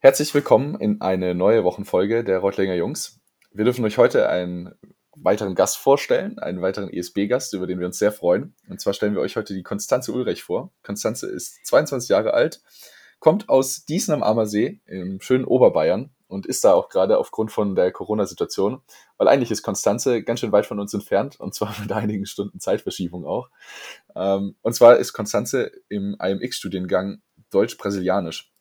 [0.00, 3.18] Herzlich willkommen in eine neue Wochenfolge der Reutlinger Jungs.
[3.50, 4.72] Wir dürfen euch heute einen
[5.16, 8.54] weiteren Gast vorstellen, einen weiteren ESB-Gast, über den wir uns sehr freuen.
[8.68, 10.70] Und zwar stellen wir euch heute die Konstanze Ulrich vor.
[10.84, 12.62] Konstanze ist 22 Jahre alt,
[13.18, 17.74] kommt aus Diesen am Ammersee im schönen Oberbayern und ist da auch gerade aufgrund von
[17.74, 18.80] der Corona-Situation,
[19.16, 22.60] weil eigentlich ist Konstanze ganz schön weit von uns entfernt und zwar mit einigen Stunden
[22.60, 23.50] Zeitverschiebung auch.
[24.14, 27.20] Ähm, und zwar ist Konstanze im IMX-Studiengang
[27.50, 28.52] Deutsch-Brasilianisch.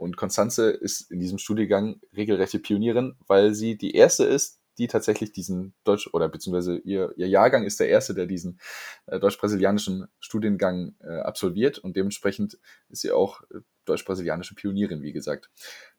[0.00, 5.30] Und Konstanze ist in diesem Studiengang regelrechte Pionierin, weil sie die erste ist, die tatsächlich
[5.32, 8.58] diesen Deutsch- oder beziehungsweise ihr, ihr Jahrgang ist der erste, der diesen
[9.04, 12.58] äh, deutsch-brasilianischen Studiengang äh, absolviert und dementsprechend
[12.88, 15.50] ist sie auch äh, deutsch-brasilianische Pionierin, wie gesagt.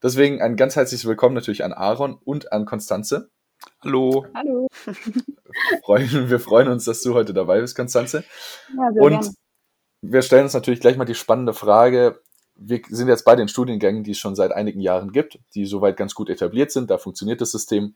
[0.02, 3.29] Deswegen ein ganz herzliches Willkommen natürlich an Aaron und an Konstanze.
[3.84, 4.26] Hallo.
[4.34, 4.68] Hallo.
[6.27, 8.23] wir freuen uns, dass du heute dabei bist, Konstanze.
[8.76, 9.34] Ja, und gerne.
[10.02, 12.20] wir stellen uns natürlich gleich mal die spannende Frage,
[12.63, 15.97] wir sind jetzt bei den Studiengängen, die es schon seit einigen Jahren gibt, die soweit
[15.97, 16.91] ganz gut etabliert sind.
[16.91, 17.95] Da funktioniert das System.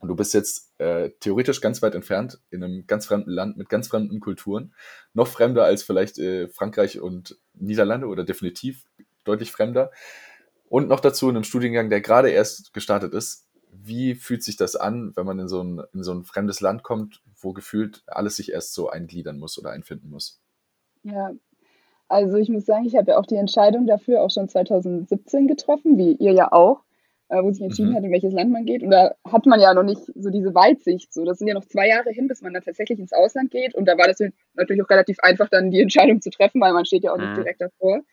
[0.00, 3.68] Und du bist jetzt äh, theoretisch ganz weit entfernt in einem ganz fremden Land mit
[3.68, 4.74] ganz fremden Kulturen.
[5.14, 8.84] Noch fremder als vielleicht äh, Frankreich und Niederlande oder definitiv
[9.24, 9.90] deutlich fremder.
[10.68, 13.46] Und noch dazu in einem Studiengang, der gerade erst gestartet ist.
[13.70, 16.82] Wie fühlt sich das an, wenn man in so ein, in so ein fremdes Land
[16.82, 20.40] kommt, wo gefühlt alles sich erst so eingliedern muss oder einfinden muss?
[21.02, 21.30] Ja,
[22.08, 25.98] also ich muss sagen, ich habe ja auch die Entscheidung dafür auch schon 2017 getroffen,
[25.98, 26.82] wie ihr ja auch,
[27.28, 27.96] äh, wo sich entschieden mhm.
[27.96, 28.82] hat, in welches Land man geht.
[28.82, 31.12] Und da hat man ja noch nicht so diese Weitsicht.
[31.12, 33.74] So, das sind ja noch zwei Jahre hin, bis man dann tatsächlich ins Ausland geht.
[33.74, 34.20] Und da war das
[34.54, 37.30] natürlich auch relativ einfach, dann die Entscheidung zu treffen, weil man steht ja auch nicht
[37.30, 37.36] mhm.
[37.36, 37.96] direkt davor.
[37.96, 38.04] Und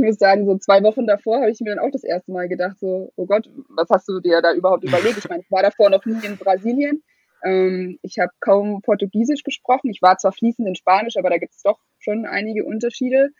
[0.00, 2.48] ich muss sagen, so zwei Wochen davor habe ich mir dann auch das erste Mal
[2.48, 5.18] gedacht, so, oh Gott, was hast du dir da überhaupt überlegt?
[5.18, 7.02] Ich meine, ich war davor noch nie in Brasilien.
[7.44, 9.90] Ähm, ich habe kaum Portugiesisch gesprochen.
[9.90, 13.30] Ich war zwar fließend in Spanisch, aber da gibt es doch schon einige Unterschiede.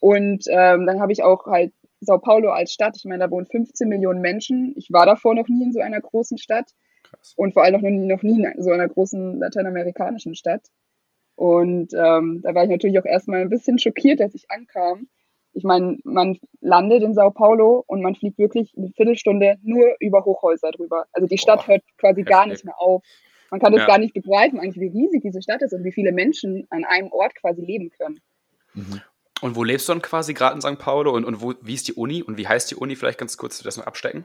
[0.00, 2.96] Und ähm, dann habe ich auch halt Sao Paulo als Stadt.
[2.96, 4.74] Ich meine, da wohnen 15 Millionen Menschen.
[4.76, 6.70] Ich war davor noch nie in so einer großen Stadt.
[7.02, 7.34] Krass.
[7.36, 10.62] Und vor allem noch, nie, noch nie in so einer großen lateinamerikanischen Stadt.
[11.36, 15.08] Und ähm, da war ich natürlich auch erstmal ein bisschen schockiert, als ich ankam.
[15.52, 20.24] Ich meine, man landet in Sao Paulo und man fliegt wirklich eine Viertelstunde nur über
[20.24, 21.06] Hochhäuser drüber.
[21.12, 22.26] Also die Stadt Boah, hört quasi heftig.
[22.26, 23.02] gar nicht mehr auf.
[23.50, 23.86] Man kann das ja.
[23.86, 27.12] gar nicht begreifen, eigentlich, wie riesig diese Stadt ist und wie viele Menschen an einem
[27.12, 28.20] Ort quasi leben können.
[28.74, 29.00] Mhm.
[29.40, 30.78] Und wo lebst du dann quasi gerade in St.
[30.78, 32.96] Paulo und, und wo, wie ist die Uni und wie heißt die Uni?
[32.96, 34.24] Vielleicht ganz kurz das mal abstecken.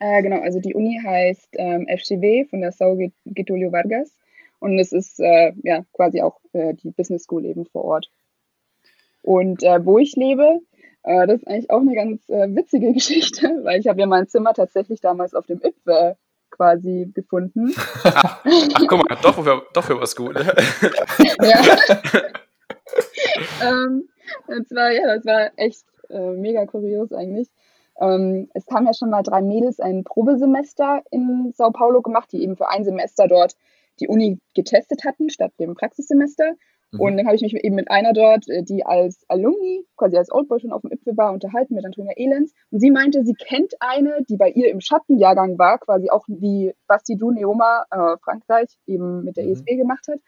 [0.00, 4.16] Äh, genau, also die Uni heißt ähm, FCW von der Sao Getulio Vargas
[4.60, 8.10] und es ist äh, ja quasi auch äh, die Business School eben vor Ort.
[9.22, 10.60] Und äh, wo ich lebe,
[11.02, 14.28] äh, das ist eigentlich auch eine ganz äh, witzige Geschichte, weil ich habe ja mein
[14.28, 16.16] Zimmer tatsächlich damals auf dem IPWE
[16.50, 17.74] quasi gefunden.
[18.04, 18.44] Ach,
[18.74, 20.36] ach guck mal, doch für, doch für was gut.
[20.36, 21.60] ja.
[23.62, 24.08] ähm,
[24.46, 27.48] das war, ja, das war echt äh, mega kurios eigentlich.
[28.00, 32.42] Ähm, es haben ja schon mal drei Mädels ein Probesemester in Sao Paulo gemacht, die
[32.42, 33.56] eben für ein Semester dort
[34.00, 36.54] die Uni getestet hatten, statt dem Praxissemester.
[36.92, 37.00] Mhm.
[37.00, 40.32] Und dann habe ich mich eben mit einer dort, äh, die als Alumni, quasi als
[40.32, 42.54] Oldboy schon auf dem IPFE war, unterhalten mit Antonia Elens.
[42.70, 46.72] Und sie meinte, sie kennt eine, die bei ihr im Schattenjahrgang war, quasi auch wie
[46.86, 49.52] Basti Du Neoma äh, Frankreich eben mit der mhm.
[49.52, 50.20] ESB gemacht hat,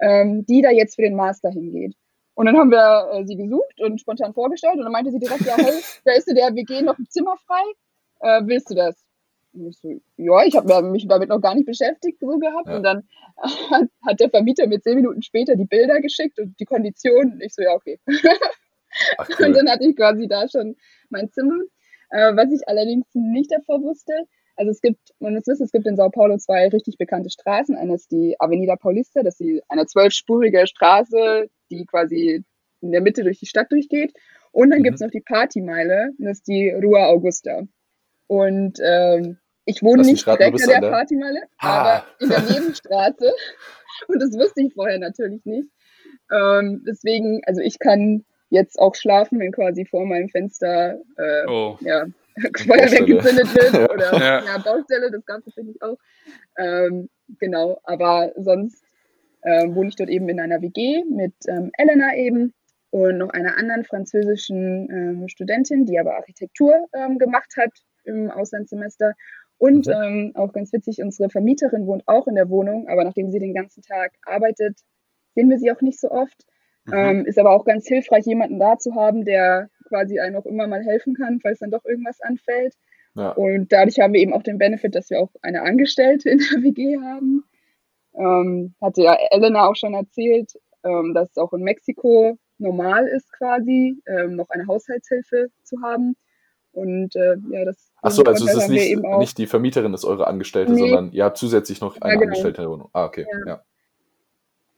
[0.00, 1.94] ähm, die da jetzt für den Master hingeht.
[2.34, 5.42] Und dann haben wir äh, sie gesucht und spontan vorgestellt und dann meinte sie direkt,
[5.42, 7.62] ja, hey, da ist in der WG noch ein Zimmer frei,
[8.20, 9.03] äh, willst du das?
[9.54, 12.66] Und ich so, ja, ich habe mich damit noch gar nicht beschäftigt so gehabt.
[12.66, 12.76] Ja.
[12.76, 13.08] Und dann
[13.70, 17.40] hat, hat, der Vermieter mir zehn Minuten später die Bilder geschickt und die Konditionen.
[17.40, 17.98] Ich so, ja, okay.
[19.18, 19.46] Ach, cool.
[19.46, 20.76] Und dann hatte ich quasi da schon
[21.10, 21.58] mein Zimmer.
[22.10, 24.12] Äh, was ich allerdings nicht davor wusste,
[24.56, 27.76] also es gibt, man muss wissen, es gibt in Sao Paulo zwei richtig bekannte Straßen.
[27.76, 32.44] Eine ist die Avenida Paulista, das ist eine zwölfspurige Straße, die quasi
[32.80, 34.12] in der Mitte durch die Stadt durchgeht.
[34.52, 34.84] Und dann mhm.
[34.84, 37.62] gibt es noch die Partymeile, das ist die Rua Augusta.
[38.26, 41.80] Und ähm, ich wohne nicht direkt an der, der Partymeile, ah.
[41.80, 43.32] aber in der Nebenstraße.
[44.08, 45.68] Und das wusste ich vorher natürlich nicht.
[46.32, 51.78] Ähm, deswegen, also ich kann jetzt auch schlafen, wenn quasi vor meinem Fenster äh, oh.
[51.80, 52.06] ja,
[52.66, 54.44] Feuerwerk gezündet wird oder ja.
[54.44, 54.58] ja.
[54.58, 55.98] Baustelle, das Ganze finde ich auch.
[56.58, 58.82] Ähm, genau, aber sonst
[59.44, 62.52] ähm, wohne ich dort eben in einer WG mit ähm, Elena eben
[62.90, 67.72] und noch einer anderen französischen ähm, Studentin, die aber Architektur ähm, gemacht hat
[68.04, 69.14] im Auslandssemester.
[69.58, 69.92] Und mhm.
[69.92, 73.54] ähm, auch ganz witzig, unsere Vermieterin wohnt auch in der Wohnung, aber nachdem sie den
[73.54, 74.78] ganzen Tag arbeitet,
[75.34, 76.44] sehen wir sie auch nicht so oft.
[76.86, 76.94] Mhm.
[76.94, 80.66] Ähm, ist aber auch ganz hilfreich, jemanden da zu haben, der quasi einem auch immer
[80.66, 82.74] mal helfen kann, falls dann doch irgendwas anfällt.
[83.14, 83.30] Ja.
[83.30, 86.62] Und dadurch haben wir eben auch den Benefit, dass wir auch eine Angestellte in der
[86.62, 87.44] WG haben.
[88.14, 90.52] Ähm, hatte ja Elena auch schon erzählt,
[90.84, 96.16] ähm, dass es auch in Mexiko normal ist, quasi ähm, noch eine Haushaltshilfe zu haben.
[96.74, 100.72] Und äh, ja, das Achso, also es ist nicht, nicht die Vermieterin ist eure Angestellte,
[100.72, 100.80] Nee.
[100.80, 102.24] sondern ihr habt zusätzlich noch eine Ja, genau.
[102.30, 102.90] Angestellte in der Wohnung.
[102.92, 103.26] Ah, okay.
[103.32, 103.46] Ja.
[103.46, 103.62] Ja.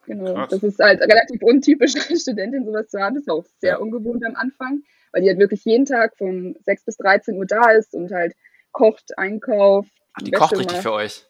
[0.06, 0.50] Genau, Krass.
[0.50, 3.16] das ist halt relativ untypisch als Studentin sowas zu haben.
[3.16, 3.76] Das war auch sehr Ja.
[3.78, 4.82] ungewohnt am Anfang,
[5.12, 8.34] weil die halt wirklich jeden Tag von 6 bis 13 Uhr da ist und halt
[8.72, 9.90] kocht, einkauft.
[10.12, 10.82] Ach, die Wäsche kocht richtig macht.
[10.82, 11.26] für euch.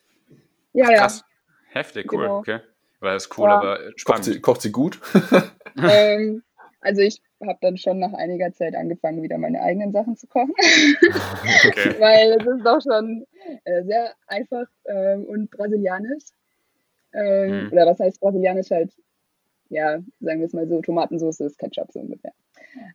[0.74, 0.98] Ja, ja.
[0.98, 1.24] Krass.
[1.70, 2.38] Heftig, cool, Genau.
[2.38, 2.58] okay.
[3.00, 3.58] Weil das ist cool, Ja.
[3.58, 4.24] aber Kocht, spannend.
[4.24, 5.00] sie, kocht sie gut?
[5.76, 6.42] ähm,
[6.80, 10.52] also ich habe dann schon nach einiger Zeit angefangen, wieder meine eigenen Sachen zu kochen,
[11.68, 11.94] Okay.
[12.00, 13.26] weil es ist doch schon
[13.64, 16.24] äh, sehr einfach ähm, und brasilianisch.
[17.12, 17.72] Ähm, Mhm.
[17.72, 18.92] Oder was heißt brasilianisch halt?
[19.68, 22.32] Ja, sagen wir es mal so, Tomatensauce ist Ketchup so ungefähr.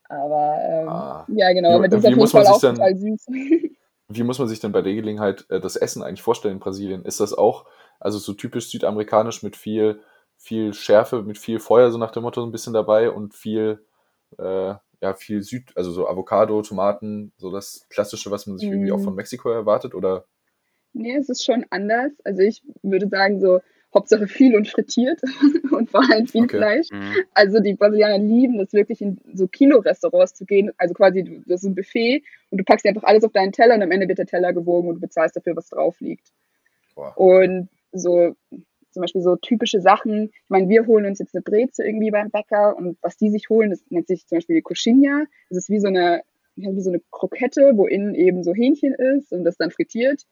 [0.10, 1.26] Aber ähm, Ah.
[1.30, 2.98] ja, genau, Wie- aber die ist wie auf jeden muss man sich auch dann- total
[2.98, 3.28] süß.
[4.14, 7.06] Wie muss man sich denn bei der Gelegenheit äh, das Essen eigentlich vorstellen in Brasilien?
[7.06, 7.66] Ist das auch
[8.00, 10.02] also so typisch südamerikanisch mit viel,
[10.38, 13.86] viel Schärfe, mit viel Feuer, so nach dem Motto so ein bisschen dabei und viel,
[14.38, 18.92] äh, ja, viel Süd, also so Avocado, Tomaten, so das Klassische, was man sich irgendwie
[18.92, 19.04] auch Mm.
[19.04, 19.96] von Mexiko erwartet?
[19.96, 20.26] Oder
[20.94, 22.12] Nee, es ist schon anders.
[22.26, 23.62] Also ich würde sagen, so
[23.96, 25.22] Hauptsache viel und frittiert
[25.72, 26.58] und vor allem viel Okay.
[26.58, 26.88] Fleisch.
[26.92, 27.16] Mhm.
[27.34, 30.72] Also die Brasilianer lieben das wirklich in so Kino-Restaurants zu gehen.
[30.78, 33.76] Also quasi, das ist ein Buffet und du packst dir einfach alles auf deinen Teller
[33.76, 36.28] und am Ende wird der Teller gewogen und du bezahlst dafür, was drauf liegt.
[36.96, 38.36] boah, Und so
[38.92, 40.26] zum Beispiel so typische Sachen.
[40.34, 43.50] Ich meine, wir holen uns jetzt eine Breze irgendwie beim Bäcker und was die sich
[43.50, 45.24] holen, das nennt sich zum Beispiel die Coxinha.
[45.50, 46.22] Das ist wie so eine,
[46.56, 50.24] ja, wie so eine Krokette, wo innen eben so Hähnchen ist und das dann frittiert.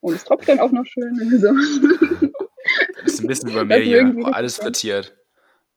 [0.00, 1.18] Und es tropft dann auch noch schön.
[1.32, 1.52] Also,
[3.04, 4.04] Das ist ein bisschen über mir hier.
[4.12, 5.16] Boah, alles frittiert.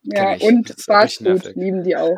[0.04, 1.56] ja, und Das ist Fast richtig Food nervig.
[1.56, 2.18] lieben die auch.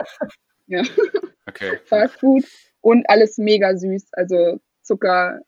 [1.48, 1.80] Okay.
[1.86, 2.46] Fast Food
[2.82, 4.14] und alles mega süß.
[4.14, 5.42] Also Zucker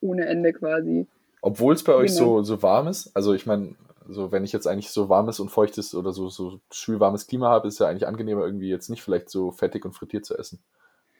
[0.00, 1.06] ohne Ende quasi.
[1.42, 2.38] Obwohl es bei euch Genau.
[2.38, 3.74] so, so warm ist, also ich meine,
[4.12, 7.68] so wenn ich jetzt eigentlich so warmes und feuchtes oder so, so schwülwarmes Klima habe,
[7.68, 10.60] ist ja eigentlich angenehmer, irgendwie jetzt nicht vielleicht so fettig und frittiert zu essen.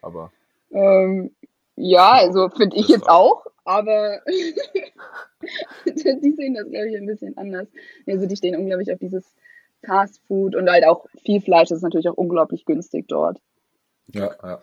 [0.02, 0.32] Aber
[0.72, 1.30] Ähm,
[1.76, 4.20] ja, also finde ich jetzt auch, aber
[5.86, 7.68] die sehen das, glaube ich, ein bisschen anders.
[8.06, 9.24] Also die stehen unglaublich auf dieses
[9.84, 11.68] Fast Food und halt auch viel Fleisch.
[11.68, 13.40] Das ist natürlich auch unglaublich günstig dort.
[14.12, 14.60] ja, ja.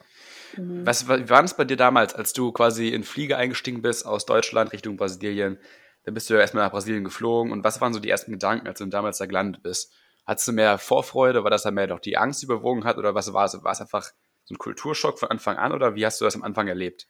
[0.55, 0.85] Mhm.
[0.85, 4.25] Was, wie war das bei dir damals, als du quasi in Flieger eingestiegen bist aus
[4.25, 5.57] Deutschland Richtung Brasilien?
[6.07, 7.51] Dann bist du ja erstmal nach Brasilien geflogen.
[7.51, 9.93] Und was waren so die ersten Gedanken, als du damals da gelandet bist?
[10.25, 11.43] Hattest du mehr Vorfreude?
[11.43, 12.97] War das dann mehr doch die Angst die überwogen hat?
[12.97, 13.61] Oder was war es?
[13.61, 14.13] War es einfach
[14.45, 15.73] so ein Kulturschock von Anfang an?
[15.73, 17.07] Oder wie hast du das am Anfang erlebt?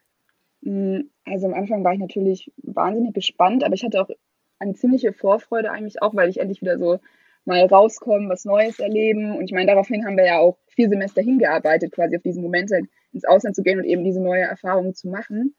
[0.62, 4.10] Mm, Also am Anfang war ich natürlich wahnsinnig gespannt, aber ich hatte auch
[4.58, 7.00] eine ziemliche Vorfreude eigentlich auch, weil ich endlich wieder so
[7.46, 9.38] mal rauskomme, was Neues erleben.
[9.38, 12.72] Und ich meine, daraufhin haben wir ja auch vier Semester hingearbeitet, quasi auf diesen Moment
[12.72, 15.56] halt ins Ausland zu gehen und eben diese neue Erfahrung zu machen.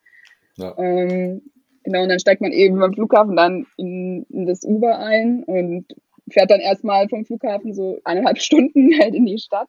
[0.57, 0.77] Ja.
[0.77, 1.41] Ähm,
[1.83, 5.85] genau, und dann steigt man eben beim Flughafen dann in, in das Uber ein und
[6.31, 9.67] fährt dann erstmal vom Flughafen so eineinhalb Stunden halt in die Stadt.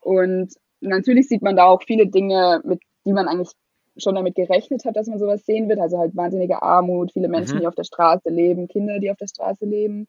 [0.00, 3.50] Und natürlich sieht man da auch viele Dinge, mit die man eigentlich
[3.96, 5.80] schon damit gerechnet hat, dass man sowas sehen wird.
[5.80, 7.60] Also halt wahnsinnige Armut, viele Menschen, Mhm.
[7.60, 10.06] die auf der Straße leben, Kinder, die auf der Straße leben.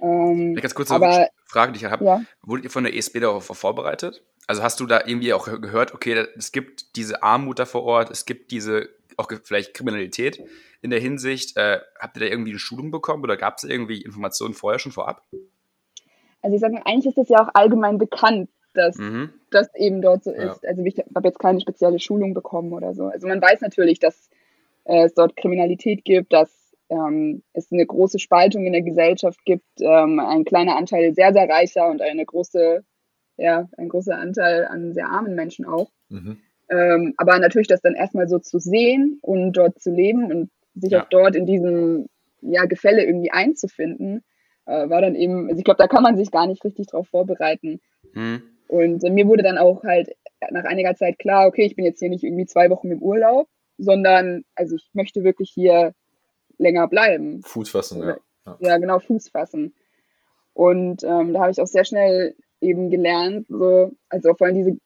[0.00, 2.04] Ähm, Eine ganz kurze aber Frage, die ich habe.
[2.04, 4.24] ja, Wurdet ihr von der ESB darauf vorbereitet?
[4.46, 8.10] Also hast du da irgendwie auch gehört, okay, es gibt diese Armut da vor Ort,
[8.10, 10.42] es gibt diese auch vielleicht Kriminalität
[10.82, 11.56] in der Hinsicht.
[11.56, 14.92] Äh, habt ihr da irgendwie eine Schulung bekommen oder gab es irgendwie Informationen vorher schon
[14.92, 15.22] vorab?
[16.42, 19.30] also ich sage mal, eigentlich ist das ja auch allgemein bekannt, dass Mhm.
[19.50, 20.52] das eben dort so Ja.
[20.52, 20.66] ist.
[20.66, 23.04] Also ich habe jetzt keine spezielle Schulung bekommen oder so.
[23.06, 24.28] Also man weiß natürlich, dass
[24.84, 26.50] äh, es dort Kriminalität gibt, dass
[26.90, 31.48] ähm, es eine große Spaltung in der Gesellschaft gibt, ähm, ein kleiner Anteil sehr, sehr
[31.48, 32.84] reicher und eine große,
[33.38, 35.90] ja, ein großer Anteil an sehr armen Menschen auch.
[36.10, 36.36] Mhm.
[36.68, 40.92] Ähm, aber natürlich das dann erstmal so zu sehen und dort zu leben und sich
[40.92, 41.02] Ja.
[41.02, 42.06] auch dort in diesem
[42.40, 44.22] ja, Gefälle irgendwie einzufinden,
[44.66, 47.08] äh, war dann eben, also ich glaube, da kann man sich gar nicht richtig drauf
[47.08, 47.80] vorbereiten.
[48.12, 48.42] Mhm.
[48.68, 50.10] Und äh, mir wurde dann auch halt
[50.50, 53.48] nach einiger Zeit klar, okay, ich bin jetzt hier nicht irgendwie zwei Wochen im Urlaub,
[53.78, 55.94] sondern also ich möchte wirklich hier
[56.58, 57.42] länger bleiben.
[57.42, 58.16] Fuß fassen, ja.
[58.46, 58.56] ja.
[58.60, 59.74] Ja, genau, Fuß fassen.
[60.52, 64.76] Und ähm, da habe ich auch sehr schnell eben gelernt, so, also vor allem diese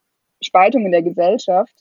[0.43, 1.75] Spaltung in der Gesellschaft,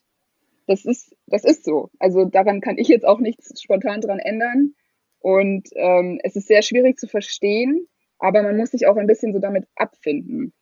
[0.68, 1.90] das ist, das ist so.
[2.00, 4.74] Also daran kann ich jetzt auch nichts spontan dran ändern.
[5.20, 7.88] Und ähm, es ist sehr schwierig zu verstehen,
[8.20, 10.54] aber man muss sich auch ein bisschen so damit abfinden.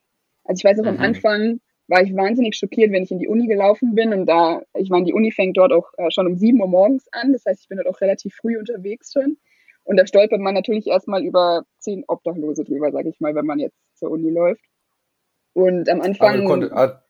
[0.43, 1.01] Also ich weiß auch am Mhm.
[1.01, 4.89] Anfang war ich wahnsinnig schockiert, wenn ich in die Uni gelaufen bin und da, ich
[4.89, 7.61] meine, die Uni fängt dort auch äh, schon um 7 Uhr morgens an, das heißt,
[7.61, 9.37] ich bin dort auch relativ früh unterwegs schon.
[9.83, 13.59] Und da stolpert man natürlich erstmal über zehn Obdachlose drüber, sage ich mal, wenn man
[13.59, 14.65] jetzt zur Uni läuft.
[15.55, 16.45] Und am Anfang.
[16.45, 17.01] konntest, ah,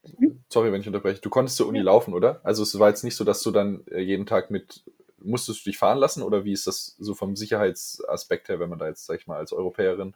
[0.50, 1.20] sorry, wenn ich unterbreche.
[1.20, 2.42] Du konntest zur Uni laufen, oder?
[2.44, 4.84] Also es war jetzt nicht so, dass du dann äh, jeden Tag mit,
[5.18, 8.78] musstest du dich fahren lassen oder wie ist das so vom Sicherheitsaspekt her, wenn man
[8.78, 10.14] da jetzt, sag ich mal, als Europäerin,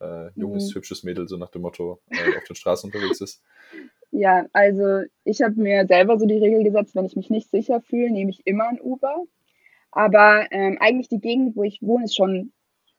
[0.00, 0.74] äh, junges, Mhm.
[0.74, 3.42] hübsches Mädel, so nach dem Motto, äh, auf den Straßen unterwegs ist?
[4.10, 7.80] Ja, also ich habe mir selber so die Regel gesetzt, wenn ich mich nicht sicher
[7.80, 9.22] fühle, nehme ich immer ein Uber.
[9.92, 12.52] Aber ähm, eigentlich die Gegend, wo ich wohne, ist schon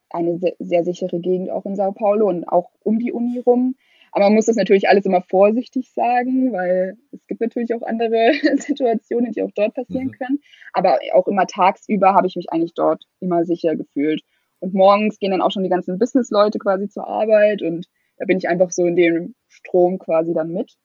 [0.10, 3.76] eine sehr, sehr sichere Gegend, auch in Sao Paulo und auch um die Uni rum.
[4.12, 8.34] Aber man muss das natürlich alles immer vorsichtig sagen, weil es gibt natürlich auch andere
[8.58, 10.12] Situationen, die auch dort passieren mhm.
[10.12, 10.40] können.
[10.74, 14.22] Aber auch immer tagsüber habe ich mich eigentlich dort immer sicher gefühlt.
[14.60, 17.88] Und morgens gehen dann auch schon die ganzen Business-Leute quasi zur Arbeit und
[18.18, 20.76] da bin ich einfach so in dem Strom quasi dann mit.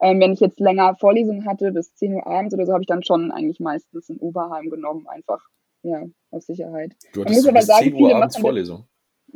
[0.00, 2.86] Ähm, wenn ich jetzt länger Vorlesungen hatte, bis 10 Uhr abends oder so, habe ich
[2.86, 5.42] dann schon eigentlich meistens ein Uberheim genommen, einfach
[5.82, 6.94] ja, aus Sicherheit.
[7.14, 8.86] Du hattest Man muss aber sagen, 10 Uhr abends Vorlesung?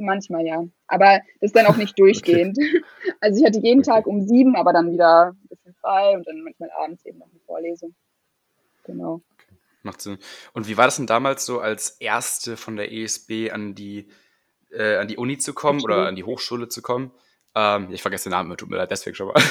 [0.01, 0.65] Manchmal ja.
[0.87, 2.59] Aber das ist dann auch nicht durchgehend.
[2.59, 2.83] okay.
[3.21, 3.91] Also ich hatte jeden okay.
[3.91, 7.29] Tag um sieben, aber dann wieder ein bisschen frei und dann manchmal abends eben noch
[7.31, 7.95] eine Vorlesung.
[8.85, 9.21] Genau.
[9.35, 9.57] Okay.
[9.83, 10.19] Macht Sinn.
[10.53, 14.09] Und wie war das denn damals so als Erste von der ESB an die,
[14.71, 17.13] äh, an die Uni zu kommen oder an die Hochschule zu kommen?
[17.55, 19.43] Ähm, ich vergesse den Namen, tut mir leid, deswegen schon mal.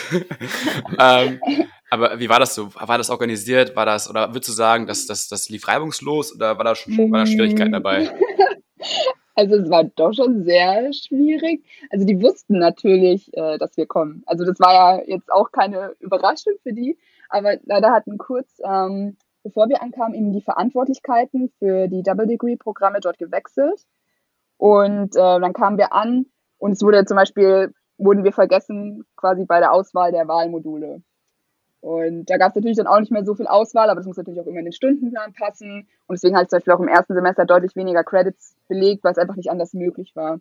[1.00, 1.40] ähm,
[1.90, 2.74] aber wie war das so?
[2.74, 3.76] War das organisiert?
[3.76, 7.12] War das, oder würdest du sagen, dass das, das lief reibungslos oder war da, schon,
[7.12, 8.10] war da Schwierigkeiten dabei?
[9.40, 11.64] Also es war doch schon sehr schwierig.
[11.90, 14.22] Also die wussten natürlich, äh, dass wir kommen.
[14.26, 16.98] Also das war ja jetzt auch keine Überraschung für die.
[17.30, 22.58] Aber leider hatten kurz, ähm, bevor wir ankamen, eben die Verantwortlichkeiten für die Double Degree
[22.58, 23.86] Programme dort gewechselt.
[24.58, 26.26] Und äh, dann kamen wir an
[26.58, 31.02] und es wurde zum Beispiel, wurden wir vergessen quasi bei der Auswahl der Wahlmodule.
[31.82, 34.18] Und da gab es natürlich dann auch nicht mehr so viel Auswahl, aber das muss
[34.18, 35.88] natürlich auch immer in den Stundenplan passen.
[36.08, 39.14] Und deswegen hatte ich zum Beispiel auch im ersten Semester deutlich weniger Credits belegt, weil
[39.14, 40.40] es einfach nicht anders möglich war.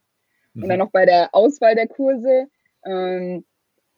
[0.54, 0.62] Mhm.
[0.62, 2.48] Und dann noch bei der Auswahl der Kurse,
[2.84, 3.44] ähm,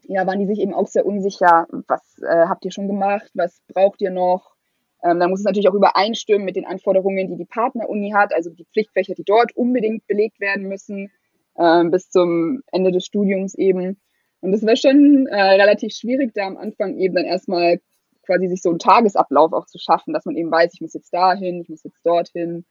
[0.03, 3.61] ja, waren die sich eben auch sehr unsicher, was äh, habt ihr schon gemacht, was
[3.73, 4.55] braucht ihr noch?
[5.03, 8.51] Ähm, dann muss es natürlich auch übereinstimmen mit den Anforderungen, die die Partneruni hat, also
[8.51, 11.11] die Pflichtfächer, die dort unbedingt belegt werden müssen,
[11.57, 13.99] äh, bis zum Ende des Studiums eben.
[14.41, 17.81] Und das war schon äh, relativ schwierig, da am Anfang eben dann erstmal
[18.25, 21.13] quasi sich so einen Tagesablauf auch zu schaffen, dass man eben weiß, ich muss jetzt
[21.13, 22.65] dahin, ich muss jetzt dorthin.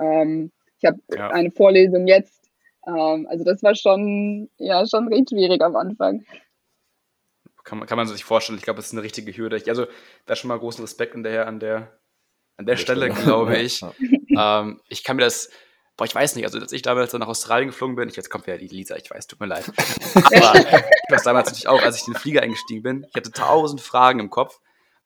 [0.00, 1.28] Ähm, ich habe ja.
[1.28, 2.50] eine Vorlesung jetzt.
[2.86, 6.24] Ähm, also das war schon, ja, schon recht schwierig am Anfang.
[7.64, 8.58] Kann man, kann man sich vorstellen.
[8.58, 9.56] Ich glaube, das ist eine richtige Hürde.
[9.56, 9.86] Ich, also
[10.26, 11.92] da schon mal großen Respekt an der, an der,
[12.56, 13.82] an der Stelle, glaube ich.
[14.36, 15.50] ähm, ich kann mir das,
[15.96, 18.46] boah, ich weiß nicht, also als ich damals nach Australien geflogen bin, ich, jetzt kommt
[18.46, 19.64] ja die Lisa, ich weiß, tut mir leid.
[20.14, 23.80] Aber weiß damals natürlich auch, als ich in den Flieger eingestiegen bin, ich hatte tausend
[23.80, 24.58] Fragen im Kopf.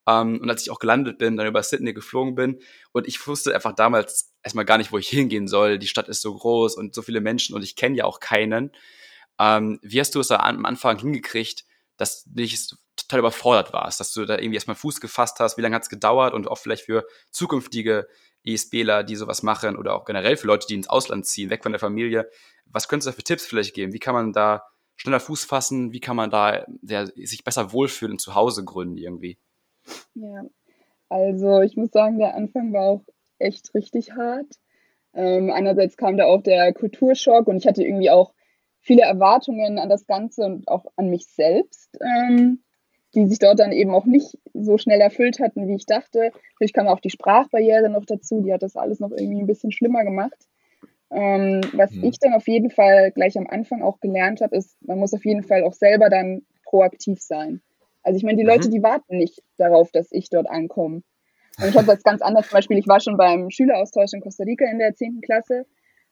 [0.08, 2.60] Um, ähm, und als ich auch gelandet bin, dann über Sydney geflogen bin
[2.92, 5.80] und ich wusste einfach damals erstmal gar nicht, wo ich hingehen soll.
[5.80, 8.70] Die Stadt ist so groß und so viele Menschen und ich kenne ja auch keinen.
[9.36, 11.64] Um, ähm, wie hast du es da am Anfang hingekriegt,
[11.96, 15.56] dass du nicht total überfordert warst, dass du da irgendwie erstmal Fuß gefasst hast?
[15.56, 18.06] Wie lange hat es gedauert und auch vielleicht für zukünftige
[18.44, 21.72] ESBler, die sowas machen oder auch generell für Leute, die ins Ausland ziehen, weg von
[21.72, 22.30] der Familie.
[22.66, 23.92] Was könntest du da für Tipps vielleicht geben?
[23.92, 24.62] Wie kann man da
[24.96, 25.92] schneller Fuß fassen?
[25.92, 29.38] Wie kann man da ja, sich besser wohlfühlen, zu Hause gründen irgendwie?
[30.14, 30.44] Ja,
[31.08, 33.04] also ich muss sagen, der Anfang war auch
[33.38, 34.58] echt richtig hart.
[35.14, 38.34] Ähm, einerseits kam da auch der Kulturschock und ich hatte irgendwie auch
[38.80, 41.96] viele Erwartungen an das Ganze und auch an mich selbst.
[42.00, 42.62] Ähm,
[43.16, 46.30] die sich dort dann eben auch nicht so schnell erfüllt hatten, wie ich dachte.
[46.54, 49.72] Natürlich kam auch die Sprachbarriere noch dazu, die hat das alles noch irgendwie ein bisschen
[49.72, 50.36] schlimmer gemacht.
[51.10, 52.04] Ähm, was mhm.
[52.04, 55.25] ich dann auf jeden Fall gleich am Anfang auch gelernt habe, ist, man muss auf
[55.25, 57.62] jeden Fall auch selber dann proaktiv sein.
[58.02, 58.50] Also ich meine, die mhm.
[58.50, 61.02] Leute, die warten nicht darauf, dass ich dort ankomme.
[61.58, 62.48] Und ich habe das ganz anders.
[62.48, 65.20] Zum Beispiel, ich war schon beim Schüleraustausch in Costa Rica in der 10.
[65.22, 65.66] Klasse.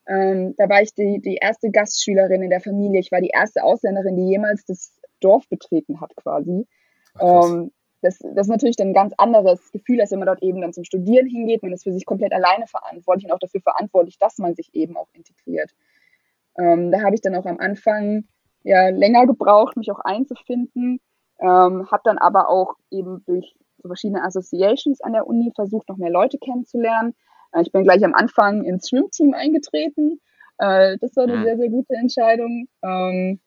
[0.06, 3.00] Ähm, da war ich die, die erste Gastschülerin in der Familie.
[3.00, 6.66] Ich war die erste Ausländerin, die jemals das Dorf betreten hat quasi.
[7.20, 7.72] Ähm,
[8.04, 10.72] das, das ist natürlich dann ein ganz anderes Gefühl, als wenn man dort eben dann
[10.72, 11.62] zum Studieren hingeht.
[11.62, 14.96] Man ist für sich komplett alleine verantwortlich und auch dafür verantwortlich, dass man sich eben
[14.96, 15.70] auch integriert.
[16.58, 18.24] Ähm, da habe ich dann auch am Anfang
[18.62, 21.00] ja länger gebraucht, mich auch einzufinden.
[21.40, 25.96] Ähm, habe dann aber auch eben durch so verschiedene Associations an der Uni versucht, noch
[25.96, 27.14] mehr Leute kennenzulernen.
[27.52, 30.20] Äh, ich bin gleich am Anfang ins Schwimmteam eingetreten.
[30.58, 32.66] Äh, das war eine sehr, sehr gute Entscheidung.
[32.82, 33.40] Ähm,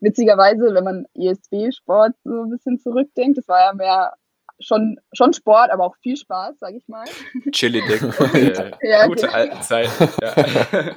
[0.00, 4.14] witzigerweise, wenn man ESB-Sport so ein bisschen zurückdenkt, das war ja mehr
[4.60, 7.04] schon, schon Sport, aber auch viel Spaß, sag ich mal.
[7.52, 8.02] Chili Dick.
[8.82, 9.34] ja, Gute okay.
[9.34, 9.90] alte Zeit.
[10.20, 10.96] Ja.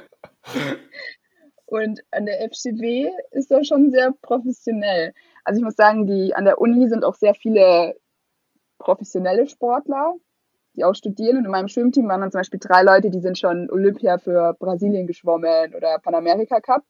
[1.66, 5.12] Und an der FCW ist das schon sehr professionell.
[5.44, 7.96] Also ich muss sagen, die an der Uni sind auch sehr viele
[8.78, 10.14] professionelle Sportler,
[10.76, 11.38] die auch studieren.
[11.38, 14.54] Und in meinem Schwimmteam waren dann zum Beispiel drei Leute, die sind schon Olympia für
[14.58, 16.84] Brasilien geschwommen oder Panamerika Cup.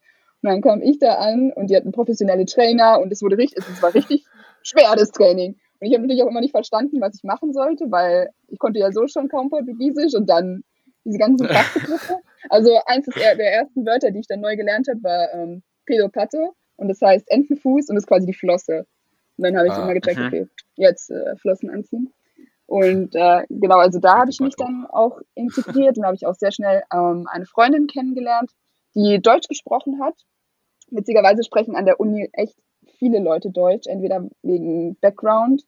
[0.45, 3.65] Und dann kam ich da an und die hatten professionelle Trainer und es wurde richtig,
[3.67, 4.27] es war richtig
[4.63, 5.57] schwer, das Training.
[5.81, 8.79] Und ich habe natürlich auch immer nicht verstanden, was ich machen sollte, weil ich konnte
[8.79, 10.63] ja so schon kaum Portugiesisch und dann
[11.05, 12.19] diese ganzen Fachbegriffe.
[12.51, 16.55] Also eins der ersten Wörter, die ich dann neu gelernt habe, war ähm, Pedo Pato
[16.77, 18.85] und das heißt Entenfuß und das ist quasi die Flosse.
[19.39, 20.27] Und dann habe ich Ah, immer gecheckt, mhm.
[20.27, 20.47] okay,
[20.77, 22.13] jetzt äh, Flossen anziehen.
[22.67, 26.35] Und äh, genau, also da habe ich mich dann auch integriert und habe ich auch
[26.35, 28.51] sehr schnell ähm, eine Freundin kennengelernt,
[28.95, 30.15] die Deutsch gesprochen hat.
[30.95, 32.57] Witzigerweise sprechen an der Uni echt
[32.99, 35.65] viele Leute Deutsch, entweder wegen Background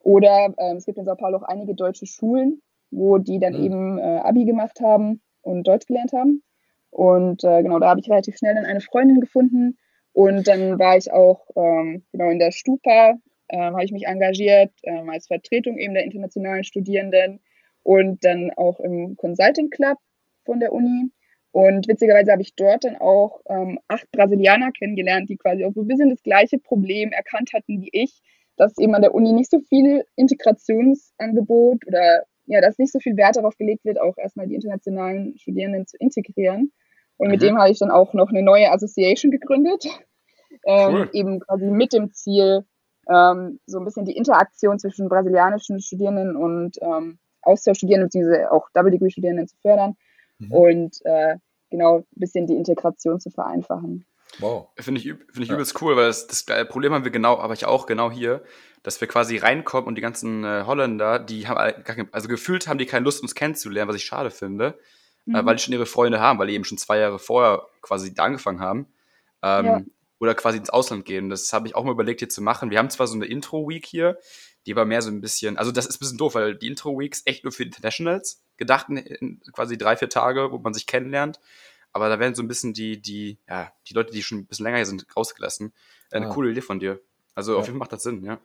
[0.00, 3.64] oder ähm, es gibt in Sao Paulo auch einige deutsche Schulen, wo die dann Mhm.
[3.64, 6.42] eben äh, Abi gemacht haben und Deutsch gelernt haben.
[6.90, 9.78] Und äh, genau, da habe ich relativ schnell dann eine Freundin gefunden.
[10.12, 13.14] Und dann war ich auch ähm, genau in der Stupa,
[13.48, 17.40] ähm, habe ich mich engagiert ähm, als Vertretung eben der internationalen Studierenden
[17.82, 19.98] und dann auch im Consulting Club
[20.44, 21.12] von der Uni.
[21.52, 25.82] Und witzigerweise habe ich dort dann auch ähm, acht Brasilianer kennengelernt, die quasi auch so
[25.82, 28.20] ein bisschen das gleiche Problem erkannt hatten wie ich,
[28.56, 33.16] dass eben an der Uni nicht so viel Integrationsangebot oder ja, dass nicht so viel
[33.16, 36.72] Wert darauf gelegt wird, auch erstmal die internationalen Studierenden zu integrieren.
[37.16, 37.46] Und mit Mhm.
[37.46, 39.84] dem habe ich dann auch noch eine neue Association gegründet,
[40.66, 41.10] ähm, Cool.
[41.12, 42.64] eben quasi mit dem Ziel,
[43.08, 48.90] ähm, so ein bisschen die Interaktion zwischen brasilianischen Studierenden und ähm, Austauschstudierenden beziehungsweise auch Double
[48.90, 49.96] Degree Studierenden zu fördern
[50.40, 50.52] Mhm.
[50.52, 51.36] und äh,
[51.70, 54.04] genau ein bisschen die Integration zu vereinfachen.
[54.38, 54.68] Wow.
[54.78, 55.54] Finde ich, finde ich Ja.
[55.54, 58.42] übelst cool, weil das, das äh, Problem haben wir genau, aber ich auch genau hier,
[58.82, 62.28] dass wir quasi reinkommen und die ganzen äh, Holländer, die haben all- gar kein, also
[62.28, 64.78] gefühlt haben die keine Lust, uns kennenzulernen, was ich schade finde,
[65.26, 65.46] äh, Mhm.
[65.46, 68.24] weil die schon ihre Freunde haben, weil die eben schon zwei Jahre vorher quasi da
[68.24, 68.86] angefangen haben.
[69.42, 69.80] Ähm, Ja.
[70.22, 71.30] Oder quasi ins Ausland gehen.
[71.30, 72.70] Das habe ich auch mal überlegt, hier zu machen.
[72.70, 74.18] Wir haben zwar so eine Intro-Week hier,
[74.66, 77.12] die war mehr so ein bisschen, also das ist ein bisschen doof, weil die Intro-Week
[77.12, 81.40] ist echt nur für Internationals gedacht, in quasi drei, vier Tage, wo man sich kennenlernt.
[81.92, 84.64] Aber da werden so ein bisschen die, die, ja, die Leute, die schon ein bisschen
[84.64, 85.72] länger hier sind, rausgelassen.
[86.12, 86.30] Äh, Eine Ah.
[86.30, 87.00] coole Idee von dir.
[87.34, 87.58] Also Ja.
[87.58, 88.38] auf jeden Fall macht das Sinn, ja.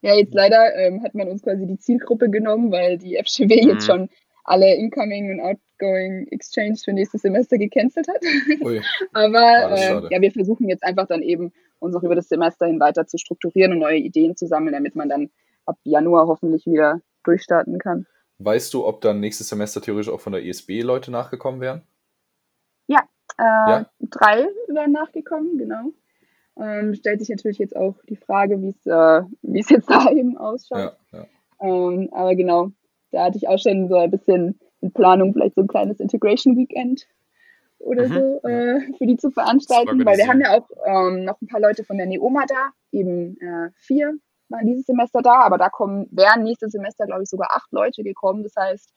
[0.00, 3.82] Ja, jetzt leider ähm, hat man uns quasi die Zielgruppe genommen, weil die FCW jetzt
[3.86, 3.92] Mhm.
[3.92, 4.10] schon
[4.44, 5.40] alle Incoming und
[5.82, 8.20] Outgoing Exchange für nächstes Semester gecancelt hat.
[9.12, 10.08] Aber Ah, schade.
[10.10, 13.18] ja, wir versuchen jetzt einfach dann eben uns auch über das Semester hin weiter zu
[13.18, 15.30] strukturieren und neue Ideen zu sammeln, damit man dann
[15.66, 18.06] ab Januar hoffentlich wieder durchstarten kann.
[18.38, 21.82] Weißt du, ob dann nächstes Semester theoretisch auch von der ESB Leute nachgekommen wären?
[23.38, 23.90] Äh, Ja.
[24.00, 25.92] Drei wären nachgekommen, genau.
[26.60, 29.22] Ähm, stellt sich natürlich jetzt auch die Frage, wie es äh,
[29.58, 30.94] es jetzt da eben ausschaut.
[31.12, 31.26] Ja, ja.
[31.60, 32.72] Ähm, aber genau,
[33.10, 36.56] da hatte ich auch schon so ein bisschen in Planung, vielleicht so ein kleines Integration
[36.56, 37.06] Weekend
[37.78, 38.12] oder Mhm.
[38.12, 41.60] so äh, für die zu veranstalten, weil wir haben ja auch ähm, noch ein paar
[41.60, 44.14] Leute von der Neoma da, eben äh, vier
[44.52, 48.02] waren dieses Semester da, aber da kommen, wären nächstes Semester, glaube ich, sogar acht Leute
[48.02, 48.42] gekommen.
[48.42, 48.92] Das heißt,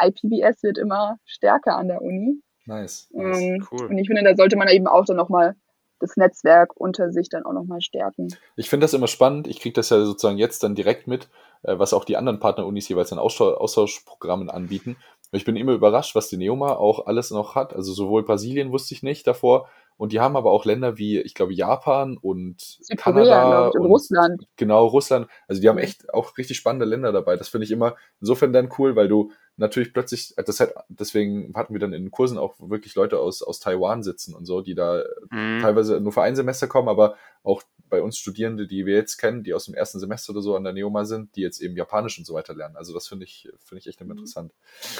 [0.00, 2.40] IPBS wird immer stärker an der Uni.
[2.66, 3.08] Nice.
[3.12, 3.40] nice.
[3.40, 3.86] Ähm, cool.
[3.86, 5.56] Und ich finde, da sollte man eben auch dann nochmal
[5.98, 8.28] das Netzwerk unter sich dann auch nochmal stärken.
[8.56, 9.46] Ich finde das immer spannend.
[9.46, 11.28] Ich kriege das ja sozusagen jetzt dann direkt mit,
[11.62, 14.96] äh, was auch die anderen Partnerunis jeweils an Austausch Austauschprogrammen anbieten.
[15.32, 17.74] Und Ich bin immer überrascht, was die Neoma auch alles noch hat.
[17.74, 19.68] Also sowohl Brasilien wusste ich nicht davor.
[19.96, 23.86] Und die haben aber auch Länder wie, ich glaube, Japan und Südkorea, Kanada ich, und
[23.86, 24.46] Russland.
[24.56, 25.28] Genau, Russland.
[25.48, 27.36] Also die haben echt auch richtig spannende Länder dabei.
[27.36, 31.74] Das finde ich immer insofern dann cool, weil du natürlich plötzlich, das halt, deswegen hatten
[31.74, 34.74] wir dann in den Kursen auch wirklich Leute aus, aus Taiwan sitzen und so, die
[34.74, 35.60] da Mhm.
[35.60, 37.62] teilweise nur für ein Semester kommen, aber auch
[37.92, 40.64] bei uns Studierende, die wir jetzt kennen, die aus dem ersten Semester oder so an
[40.64, 42.74] der Neoma sind, die jetzt eben Japanisch und so weiter lernen.
[42.74, 44.20] Also das finde ich, finde ich echt immer Mhm.
[44.20, 44.52] interessant.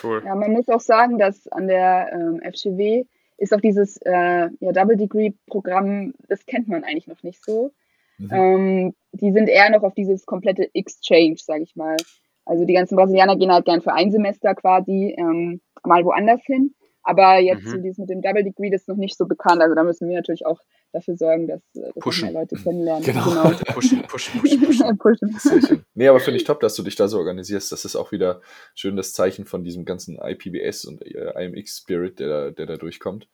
[0.05, 0.23] Cool.
[0.23, 3.05] Ja, man muss auch sagen, dass an der ähm, FCW
[3.39, 7.73] ist auch dieses äh, ja, Double Degree Programm, das kennt man eigentlich noch nicht so.
[8.19, 8.31] Mhm.
[8.31, 11.97] Ähm, die sind eher noch auf dieses komplette Exchange, sage ich mal.
[12.45, 16.75] Also die ganzen Brasilianer gehen halt gern für ein Semester quasi ähm, mal woanders hin.
[17.05, 17.83] Aber jetzt Mhm.
[17.83, 19.61] dieses mit dem Double Degree, das ist noch nicht so bekannt.
[19.61, 20.61] Also da müssen wir natürlich auch
[20.93, 22.33] dafür sorgen, dass, äh, dass Pushen.
[22.33, 23.03] mehr Leute kennenlernen.
[23.03, 23.23] Genau.
[23.75, 24.99] Pushen, pushen, pushen, pushen.
[24.99, 25.37] Pushen.
[25.39, 25.85] Sehr schön.
[25.95, 27.73] Nee, aber finde ich top, dass du dich da so organisierst.
[27.73, 28.41] Das ist auch wieder
[28.75, 33.29] schön das Zeichen von diesem ganzen IPBS und äh, IMX-Spirit, der, da- der da durchkommt.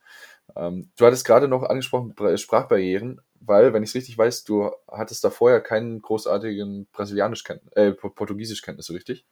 [0.56, 5.22] Ähm, du hattest gerade noch angesprochen, Sprachbarrieren, weil, wenn ich es richtig weiß, du hattest
[5.24, 9.26] da vorher keinen großartigen Brasilianisch-Kenntnis, äh, Po- Portugiesisch-Kenntnisse, richtig?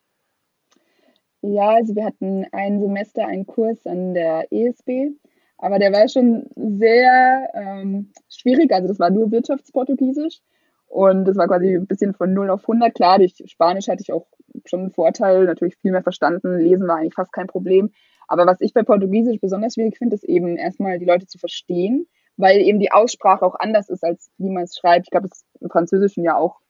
[1.43, 5.13] Ja, also wir hatten ein Semester einen Kurs an der ESB,
[5.59, 8.73] aber der war schon sehr ähm, schwierig.
[8.73, 10.41] Also das war nur Wirtschaftsportugiesisch
[10.89, 12.95] und das war quasi ein bisschen von 0 auf 100.
[12.95, 14.27] Klar, durch Spanisch hatte ich auch
[14.65, 16.59] schon einen Vorteil, natürlich viel mehr verstanden.
[16.59, 17.91] Lesen war eigentlich fast kein Problem.
[18.29, 22.07] Aber was ich bei Portugiesisch besonders schwierig finde, ist eben erstmal die Leute zu verstehen,
[22.37, 25.07] weil eben die Aussprache auch anders ist, als wie man es schreibt.
[25.07, 26.61] Ich glaube, das ist im Französischen ja auch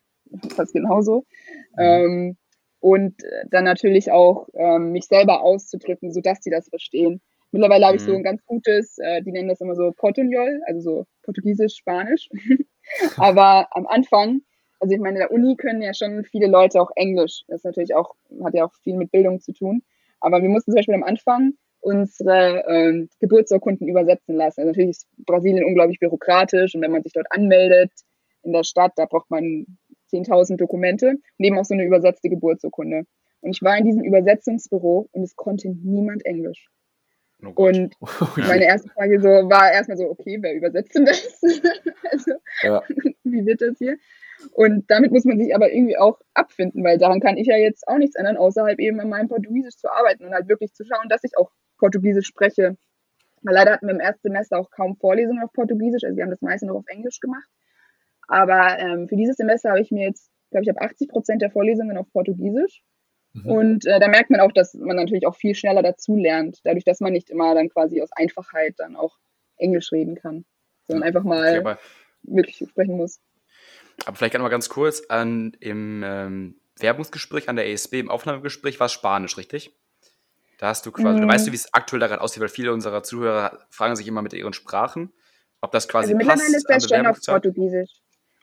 [0.55, 1.25] fast genauso.
[1.79, 2.37] Ähm,
[2.81, 7.21] und äh, dann natürlich auch ähm, mich selber auszudrücken, sodass die das verstehen.
[7.53, 8.19] Mittlerweile habe ich so Mhm.
[8.19, 12.29] ein ganz gutes, äh, die nennen das immer so Portugnol, also so Portugiesisch, Spanisch.
[13.17, 14.43] Aber am Anfang,
[14.81, 17.45] also ich meine, in der Uni können ja schon viele Leute auch Englisch.
[17.49, 19.83] Das ist natürlich auch, hat ja auch viel mit Bildung zu tun.
[20.21, 24.61] Aber wir mussten zum Beispiel am Anfang unsere ähm, Geburtsurkunden übersetzen lassen.
[24.61, 27.93] Also natürlich ist Brasilien unglaublich bürokratisch und wenn man sich dort anmeldet
[28.43, 29.67] in der Stadt, da braucht man
[30.13, 33.05] 10.000 Dokumente und eben auch so eine übersetzte Geburtsurkunde.
[33.41, 36.69] Und ich war in diesem Übersetzungsbüro und es konnte niemand Englisch.
[37.45, 37.95] Oh und
[38.37, 41.41] meine erste Frage so war erstmal so, okay, wer übersetzt denn das?
[42.11, 42.83] also, ja.
[43.25, 43.97] wie wird das hier?
[44.53, 47.89] Und damit muss man sich aber irgendwie auch abfinden, weil daran kann ich ja jetzt
[47.89, 51.09] auch nichts ändern, außerhalb eben an meinem Portugiesisch zu arbeiten und halt wirklich zu schauen,
[51.09, 52.77] dass ich auch Portugiesisch spreche.
[53.43, 56.31] Weil leider hatten wir im ersten Semester auch kaum Vorlesungen auf Portugiesisch, also wir haben
[56.31, 57.49] das meiste noch auf Englisch gemacht.
[58.27, 61.51] Aber ähm, für dieses Semester habe ich mir jetzt, glaube ich, habe 80 Prozent der
[61.51, 62.83] Vorlesungen auf Portugiesisch.
[63.33, 63.51] Mhm.
[63.51, 66.85] Und äh, da merkt man auch, dass man natürlich auch viel schneller dazu lernt, dadurch,
[66.85, 69.17] dass man nicht immer dann quasi aus Einfachheit dann auch
[69.57, 70.45] Englisch reden kann,
[70.87, 71.77] sondern einfach mal okay,
[72.23, 73.21] wirklich sprechen muss.
[74.05, 78.87] Aber vielleicht einmal ganz kurz, an, im ähm, Werbungsgespräch an der ESB, im Aufnahmegespräch war
[78.87, 79.75] es Spanisch, richtig?
[80.59, 81.29] Da hast du quasi, mhm.
[81.29, 84.33] weißt du, wie es aktuell daran aussieht, weil viele unserer Zuhörer fragen sich immer mit
[84.33, 85.13] ihren Sprachen,
[85.61, 86.43] ob das quasi also passt.
[86.43, 87.91] Mittlerweile ist das schon auf Portugiesisch.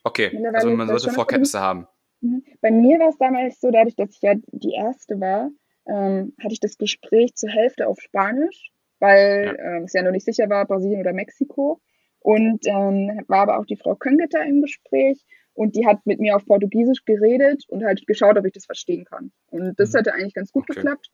[0.04, 1.88] Okay, also man sollte Vorkenntnisse haben.
[2.22, 2.44] Mhm.
[2.62, 5.50] Bei mir war es damals so, dadurch, dass ich ja die Erste war,
[5.88, 9.78] ähm, hatte ich das Gespräch zur Hälfte auf Spanisch, weil ja.
[9.78, 11.82] Ähm, es ja noch nicht sicher war, Brasilien oder Mexiko.
[12.20, 16.38] Und ähm, war aber auch die Frau Köngeta im Gespräch und die hat mit mir
[16.38, 19.34] auf Portugiesisch geredet und halt geschaut, ob ich das verstehen kann.
[19.48, 19.98] Und das mhm.
[19.98, 20.76] hatte eigentlich ganz gut okay.
[20.76, 21.10] geklappt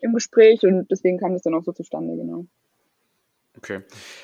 [0.00, 2.44] im Gespräch und deswegen kam das dann auch so zustande, genau.
[3.58, 3.82] Okay.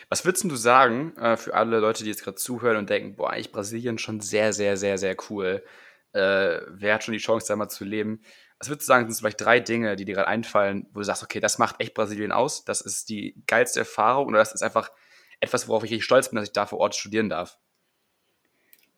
[0.08, 3.30] Was würdest du sagen äh, für alle Leute, die jetzt gerade zuhören und denken, boah,
[3.30, 5.64] eigentlich Brasilien schon sehr, sehr, sehr, sehr cool.
[6.12, 8.20] Äh, wer hat schon die Chance, da mal zu leben?
[8.60, 11.24] Was würdest du sagen, sind vielleicht drei Dinge, die dir gerade einfallen, wo du sagst,
[11.24, 14.92] okay, das macht echt Brasilien aus, das ist die geilste Erfahrung oder das ist einfach
[15.40, 17.58] etwas, worauf ich richtig stolz bin, dass ich da vor Ort studieren darf?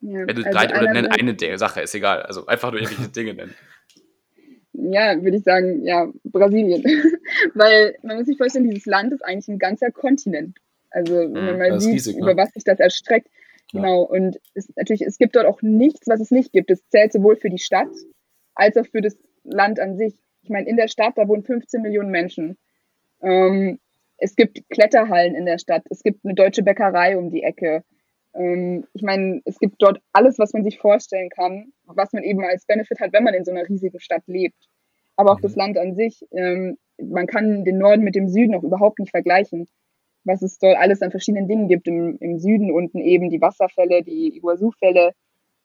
[0.01, 2.21] Ja, Wenn du also drei oder nenn eine Sache, ist egal.
[2.21, 3.55] Also einfach nur irgendwelche Dinge nennen
[4.77, 6.83] ja, würde ich sagen, ja, Brasilien.
[7.53, 10.57] Weil man muss sich vorstellen, dieses Land ist eigentlich ein ganzer Kontinent.
[10.89, 12.21] Also wenn man mhm, mal sieht, riesig, ne?
[12.21, 13.27] über was sich das erstreckt.
[13.71, 13.81] Ja.
[13.81, 14.03] Genau.
[14.03, 16.71] Und es, natürlich, es gibt dort auch nichts, was es nicht gibt.
[16.71, 17.89] Es zählt sowohl für die Stadt
[18.55, 20.13] als auch für das Land an sich.
[20.43, 22.57] Ich meine, in der Stadt, da wohnen 15 Millionen Menschen.
[23.21, 23.79] Ähm,
[24.17, 25.83] es gibt Kletterhallen in der Stadt.
[25.89, 27.83] Es gibt eine deutsche Bäckerei um die Ecke.
[28.33, 32.43] Ähm, ich meine, es gibt dort alles, was man sich vorstellen kann, was man eben
[32.43, 34.67] als Benefit hat, wenn man in so einer riesigen Stadt lebt.
[35.15, 35.59] Aber auch das mhm.
[35.59, 39.67] Land an sich, ähm, man kann den Norden mit dem Süden auch überhaupt nicht vergleichen.
[40.23, 41.87] Was es dort alles an verschiedenen Dingen gibt.
[41.87, 45.13] Im, im Süden unten eben die Wasserfälle, die Iguazu-Fälle.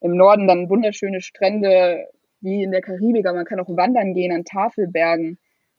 [0.01, 2.07] Im Norden dann wunderschöne Strände
[2.41, 3.25] wie in der Karibik.
[3.25, 5.39] Man kann auch wandern gehen an Tafelbergen.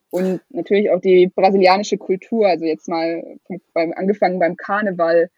[0.09, 2.47] Und natürlich auch die brasilianische Kultur.
[2.47, 3.23] Also jetzt mal
[3.73, 5.29] beim, angefangen beim Karneval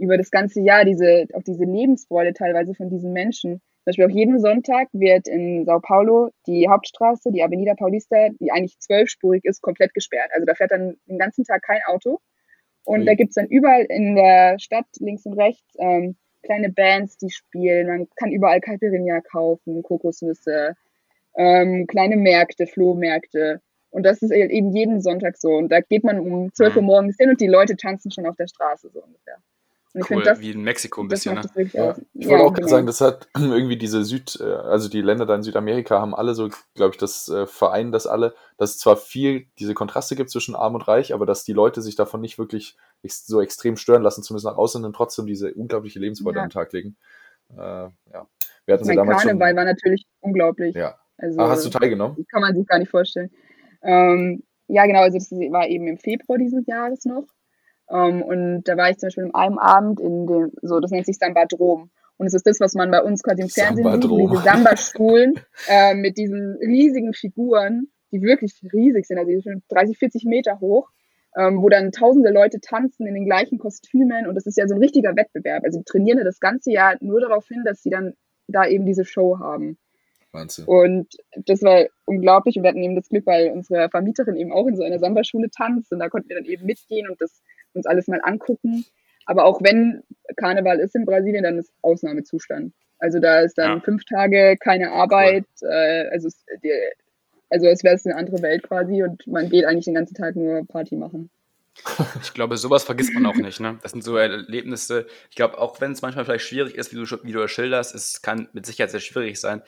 [0.00, 3.60] über das ganze Jahr diese, auch diese Lebensfreude teilweise von diesen Menschen.
[3.60, 8.50] Zum Beispiel auch jeden Sonntag wird in Sao Paulo die Hauptstraße, die Avenida Paulista, die
[8.50, 10.30] eigentlich zwölfspurig ist, komplett gesperrt.
[10.32, 12.18] Also da fährt dann den ganzen Tag kein Auto.
[12.84, 13.06] Und mhm.
[13.06, 17.86] da gibt's dann überall in der Stadt links und rechts ähm, kleine Bands, die spielen.
[17.86, 20.74] Man kann überall Caipirinha kaufen, Kokosnüsse,
[21.36, 23.60] ähm, kleine Märkte, Flohmärkte.
[23.90, 25.50] Und das ist eben jeden Sonntag so.
[25.50, 26.86] Und da geht man um 12 Uhr mhm.
[26.86, 29.36] morgens hin und die Leute tanzen schon auf der Straße so ungefähr.
[30.08, 31.42] Cool, das, wie in Mexiko ein bisschen, ne?
[31.72, 31.96] Ja.
[32.14, 32.68] Ich wollte ja, auch genau.
[32.68, 36.34] sagen, das hat irgendwie diese Süd, äh, also die Länder da in Südamerika haben alle
[36.34, 40.30] so, glaube ich, das äh, vereinen das alle, dass es zwar viel diese Kontraste gibt
[40.30, 44.02] zwischen arm und reich, aber dass die Leute sich davon nicht wirklich so extrem stören
[44.02, 46.44] lassen, zumindest nach außen und trotzdem diese unglaubliche Lebensfreude ja.
[46.44, 46.96] am Tag legen.
[47.56, 48.26] Äh, ja.
[48.66, 50.76] Wir hatten sie damals Karneval schon, war natürlich unglaublich.
[50.76, 50.98] Ja.
[51.18, 52.24] Also, ah, hast du teilgenommen?
[52.30, 53.30] Kann man sich gar nicht vorstellen.
[53.82, 57.24] Ähm, ja, genau, also das war eben im Februar dieses Jahres noch.
[57.90, 60.92] Um, ähm, und da war ich zum Beispiel in einem Abend in dem, so, das
[60.92, 61.90] nennt sich Sambadrom.
[62.18, 65.94] Und es ist das, was man bei uns quasi im Fernsehen sieht, diese Samba-Schulen äh,
[65.94, 70.90] mit diesen riesigen Figuren, die wirklich riesig sind, also die sind 30, 40 Meter hoch,
[71.36, 74.74] ähm, wo dann tausende Leute tanzen in den gleichen Kostümen und das ist ja so
[74.74, 75.64] ein richtiger Wettbewerb.
[75.64, 78.14] Also die trainieren ja das ganze Jahr nur darauf hin, dass sie dann
[78.46, 79.78] da eben diese Show haben.
[80.32, 80.64] Wahnsinn.
[80.66, 81.08] Und
[81.46, 82.56] das war unglaublich.
[82.56, 85.50] Und wir hatten eben das Glück, weil unsere Vermieterin eben auch in so einer Samba-Schule
[85.50, 87.42] tanzt und da konnten wir dann eben mitgehen und das
[87.74, 88.84] uns alles mal angucken.
[89.26, 90.02] Aber auch wenn
[90.36, 92.72] Karneval ist in Brasilien, dann ist Ausnahmezustand.
[92.98, 93.80] Also da ist dann ja.
[93.80, 95.44] fünf Tage keine Arbeit.
[95.62, 95.68] Cool.
[95.70, 96.72] Äh, also, es, die,
[97.48, 100.66] also es wäre eine andere Welt quasi und man geht eigentlich den ganzen Tag nur
[100.66, 101.30] Party machen.
[102.22, 103.60] Ich glaube, sowas vergisst man auch nicht.
[103.60, 103.78] Ne?
[103.82, 105.06] Das sind so Erlebnisse.
[105.30, 108.22] Ich glaube, auch wenn es manchmal vielleicht schwierig ist, wie du, wie du schilderst, es
[108.22, 109.62] kann mit Sicherheit sehr schwierig sein.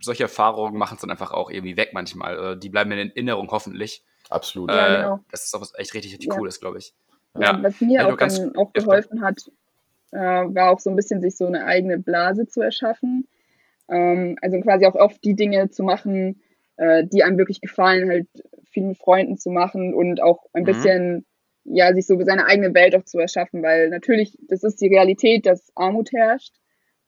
[0.00, 2.56] Solche Erfahrungen machen es dann einfach auch irgendwie weg manchmal.
[2.58, 4.04] Die bleiben in Erinnerung hoffentlich.
[4.28, 4.70] Absolut.
[4.70, 5.24] Äh, ja, genau.
[5.30, 6.36] Das ist auch was echt richtig, richtig ja.
[6.36, 6.94] Cooles, glaube ich.
[7.38, 7.62] Ja.
[7.62, 9.50] Was mir auch, dann auch geholfen hat,
[10.12, 13.28] äh, war auch so ein bisschen, sich so eine eigene Blase zu erschaffen.
[13.88, 16.42] Ähm, also quasi auch oft die Dinge zu machen,
[16.76, 18.26] äh, die einem wirklich gefallen, halt
[18.70, 20.66] viel mit Freunden zu machen und auch ein mhm.
[20.66, 21.26] bisschen,
[21.64, 25.46] ja, sich so seine eigene Welt auch zu erschaffen, weil natürlich, das ist die Realität,
[25.46, 26.54] dass Armut herrscht.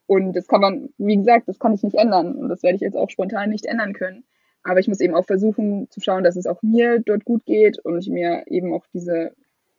[0.07, 2.35] Und das kann man, wie gesagt, das kann ich nicht ändern.
[2.35, 4.25] Und das werde ich jetzt auch spontan nicht ändern können.
[4.63, 7.79] Aber ich muss eben auch versuchen zu schauen, dass es auch mir dort gut geht
[7.79, 9.33] und ich mir eben auch diese,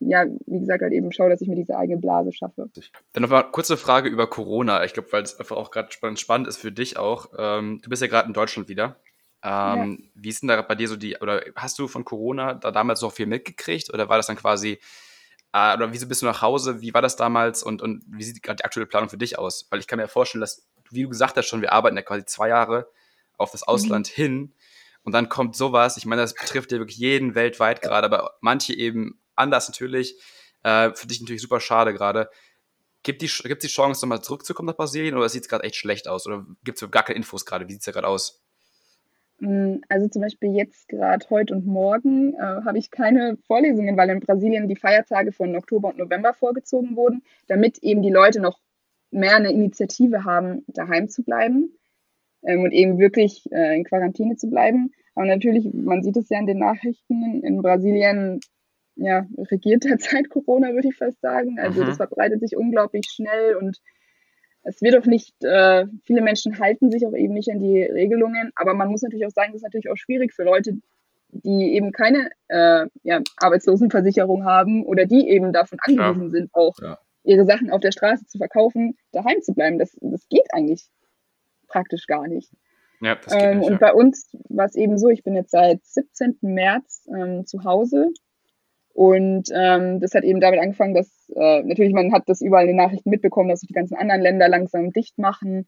[0.09, 2.69] ja, wie gesagt, halt eben schaue, dass ich mir diese eigene Blase schaffe.
[3.13, 4.83] Dann nochmal kurze Frage über Corona.
[4.83, 7.27] Ich glaube, weil es einfach auch gerade spannend ist für dich auch.
[7.37, 8.97] Ähm, du bist ja gerade in Deutschland wieder.
[9.43, 10.09] Ähm, ja.
[10.15, 13.01] Wie ist denn da bei dir so die, oder hast du von Corona da damals
[13.01, 14.79] noch viel mitgekriegt oder war das dann quasi,
[15.51, 16.81] äh, oder wieso bist du nach Hause?
[16.81, 19.67] Wie war das damals und, und wie sieht gerade die aktuelle Planung für dich aus?
[19.69, 22.25] Weil ich kann mir vorstellen, dass, wie du gesagt hast schon, wir arbeiten ja quasi
[22.25, 22.87] zwei Jahre
[23.37, 24.21] auf das Ausland mhm.
[24.21, 24.53] hin
[25.03, 25.97] und dann kommt sowas.
[25.97, 30.15] Ich meine, das betrifft ja wirklich jeden weltweit gerade, aber manche eben anders natürlich.
[30.63, 32.29] Äh, für dich natürlich super schade gerade.
[33.03, 36.07] Gibt es die, die Chance, nochmal zurückzukommen nach Brasilien oder sieht es gerade echt schlecht
[36.07, 36.25] aus?
[36.25, 37.67] Oder gibt es gar keine Infos gerade?
[37.67, 38.41] Wie sieht es ja gerade aus?
[39.39, 44.09] Mm, also zum Beispiel jetzt gerade heute und morgen äh, habe ich keine Vorlesungen, weil
[44.09, 48.59] in Brasilien die Feiertage von Oktober und November vorgezogen wurden, damit eben die Leute noch
[49.11, 51.77] mehr eine Initiative haben, daheim zu bleiben
[52.43, 54.93] ähm, und eben wirklich äh, in Quarantäne zu bleiben.
[55.15, 58.39] Aber natürlich, man sieht es ja in den Nachrichten, in Brasilien
[58.95, 61.59] ja, regiert derzeit Corona, würde ich fast sagen.
[61.59, 61.87] Also mhm.
[61.87, 63.79] das verbreitet sich unglaublich schnell und
[64.63, 68.51] es wird auch nicht, äh, viele Menschen halten sich auch eben nicht an die Regelungen,
[68.55, 70.77] aber man muss natürlich auch sagen, das ist natürlich auch schwierig für Leute,
[71.29, 76.29] die eben keine äh, ja, Arbeitslosenversicherung haben oder die eben davon angewiesen ja.
[76.29, 76.97] sind, auch ja.
[77.23, 79.79] ihre Sachen auf der Straße zu verkaufen, daheim zu bleiben.
[79.79, 80.87] Das, das geht eigentlich
[81.67, 82.51] praktisch gar nicht.
[83.01, 85.51] Ja, das geht ähm, nicht, und bei uns war es eben so, ich bin jetzt
[85.51, 86.37] seit 17.
[86.41, 88.11] März ähm, zu Hause
[88.93, 92.69] und ähm, das hat eben damit angefangen, dass äh, natürlich man hat das überall in
[92.69, 95.67] den Nachrichten mitbekommen, dass sich die ganzen anderen Länder langsam dicht machen,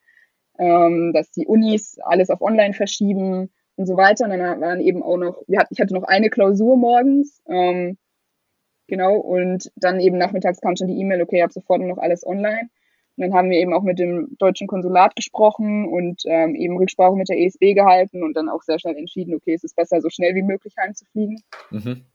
[0.60, 4.26] ähm, dass die Unis alles auf Online verschieben und so weiter.
[4.26, 7.98] Und dann waren eben auch noch, ich hatte noch eine Klausur morgens, ähm,
[8.88, 12.70] genau, und dann eben nachmittags kam schon die E-Mail, okay, habe sofort noch alles online.
[13.18, 17.16] Und dann haben wir eben auch mit dem deutschen Konsulat gesprochen und ähm, eben Rücksprache
[17.16, 20.10] mit der ESB gehalten und dann auch sehr schnell entschieden, okay, es ist besser, so
[20.10, 21.42] schnell wie möglich heimzufliegen.
[21.72, 22.06] Mhm.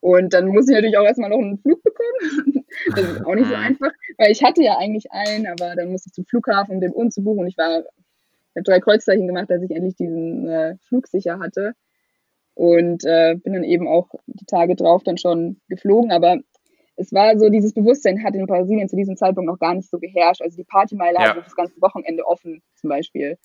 [0.00, 2.64] Und dann muss ich natürlich auch erstmal noch einen Flug bekommen.
[2.94, 6.08] das ist auch nicht so einfach, weil ich hatte ja eigentlich einen, aber dann musste
[6.08, 7.40] ich zum Flughafen, um den umzubuchen.
[7.40, 11.38] Und ich war, ich habe drei Kreuzzeichen gemacht, dass ich endlich diesen äh, Flug sicher
[11.40, 11.72] hatte.
[12.54, 16.12] Und äh, bin dann eben auch die Tage drauf dann schon geflogen.
[16.12, 16.38] Aber
[16.96, 19.98] es war so, dieses Bewusstsein hat in Brasilien zu diesem Zeitpunkt noch gar nicht so
[19.98, 20.42] geherrscht.
[20.42, 21.28] Also die Partymeile ja.
[21.30, 23.36] hatte das ganze Wochenende offen zum Beispiel.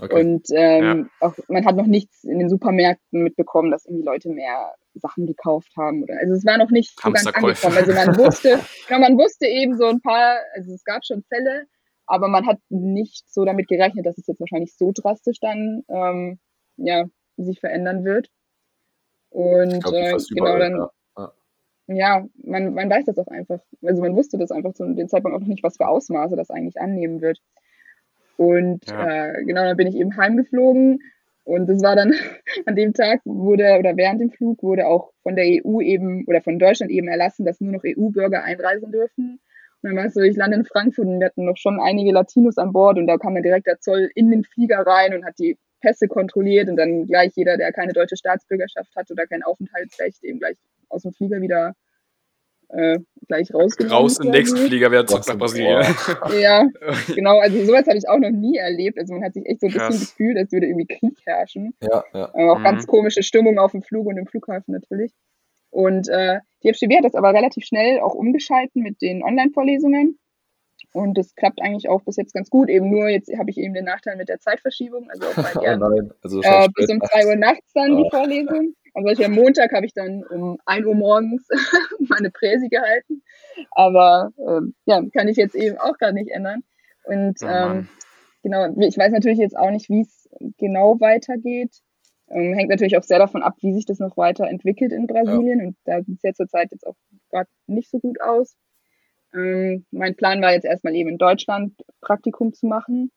[0.00, 0.20] Okay.
[0.20, 1.28] Und ähm, ja.
[1.28, 5.72] auch, man hat noch nichts in den Supermärkten mitbekommen, dass irgendwie Leute mehr Sachen gekauft
[5.76, 6.02] haben.
[6.02, 7.76] Oder, also es war noch nicht so ganz angekommen.
[7.76, 11.66] Also man wusste, ja, man wusste eben so ein paar, also es gab schon Fälle,
[12.06, 16.38] aber man hat nicht so damit gerechnet, dass es jetzt wahrscheinlich so drastisch dann ähm,
[16.76, 17.04] ja,
[17.36, 18.28] sich verändern wird.
[19.30, 21.32] Und glaub, äh, genau dann, ja,
[21.88, 23.60] ja man, man weiß das auch einfach.
[23.82, 26.50] Also man wusste das einfach zu dem Zeitpunkt auch noch nicht, was für Ausmaße das
[26.50, 27.40] eigentlich annehmen wird.
[28.36, 29.26] Und ja.
[29.26, 31.00] äh, genau, dann bin ich eben heimgeflogen.
[31.48, 32.12] Und das war dann
[32.66, 36.42] an dem Tag wurde oder während dem Flug wurde auch von der EU eben oder
[36.42, 39.40] von Deutschland eben erlassen, dass nur noch EU-Bürger einreisen dürfen.
[39.80, 42.12] Und dann war es so, ich lande in Frankfurt und wir hatten noch schon einige
[42.12, 45.24] Latinos an Bord und da kam dann direkt der Zoll in den Flieger rein und
[45.24, 49.42] hat die Pässe kontrolliert und dann gleich jeder, der keine deutsche Staatsbürgerschaft hat oder kein
[49.42, 50.58] Aufenthaltsrecht, eben gleich
[50.90, 51.74] aus dem Flieger wieder
[52.70, 53.96] äh, gleich rausgenommen.
[53.96, 55.82] Raus im nächsten Flieger wieder zurück nach Brasilien.
[56.40, 56.66] ja,
[57.14, 57.38] genau.
[57.38, 58.98] Also sowas habe ich auch noch nie erlebt.
[58.98, 59.88] Also man hat sich echt so ein Krass.
[59.88, 61.74] bisschen gefühlt, als würde irgendwie Krieg herrschen.
[61.80, 62.30] Ja, ja.
[62.34, 62.64] Äh, auch mhm.
[62.64, 65.12] ganz komische Stimmung auf dem Flug und im Flughafen natürlich.
[65.70, 70.18] Und äh, die FCB hat das aber relativ schnell auch umgeschalten mit den Online-Vorlesungen.
[70.92, 72.68] Und das klappt eigentlich auch bis jetzt ganz gut.
[72.68, 75.10] Eben nur, jetzt habe ich eben den Nachteil mit der Zeitverschiebung.
[75.10, 78.02] Also, oh nein, also äh, bis um 3 Uhr nachts dann oh.
[78.02, 78.74] die Vorlesung.
[78.94, 81.46] Am Montag habe ich dann um 1 Uhr morgens
[82.08, 83.22] meine Präsi gehalten.
[83.72, 86.62] Aber ähm, ja, kann ich jetzt eben auch gar nicht ändern.
[87.04, 87.88] Und ähm,
[88.42, 91.74] genau, ich weiß natürlich jetzt auch nicht, wie es genau weitergeht.
[92.30, 95.60] Ähm, hängt natürlich auch sehr davon ab, wie sich das noch weiterentwickelt in Brasilien.
[95.60, 95.66] Ja.
[95.66, 96.96] Und da sieht es ja zurzeit jetzt auch
[97.30, 98.56] gerade nicht so gut aus.
[99.34, 103.10] Ähm, mein Plan war jetzt erstmal eben in Deutschland Praktikum zu machen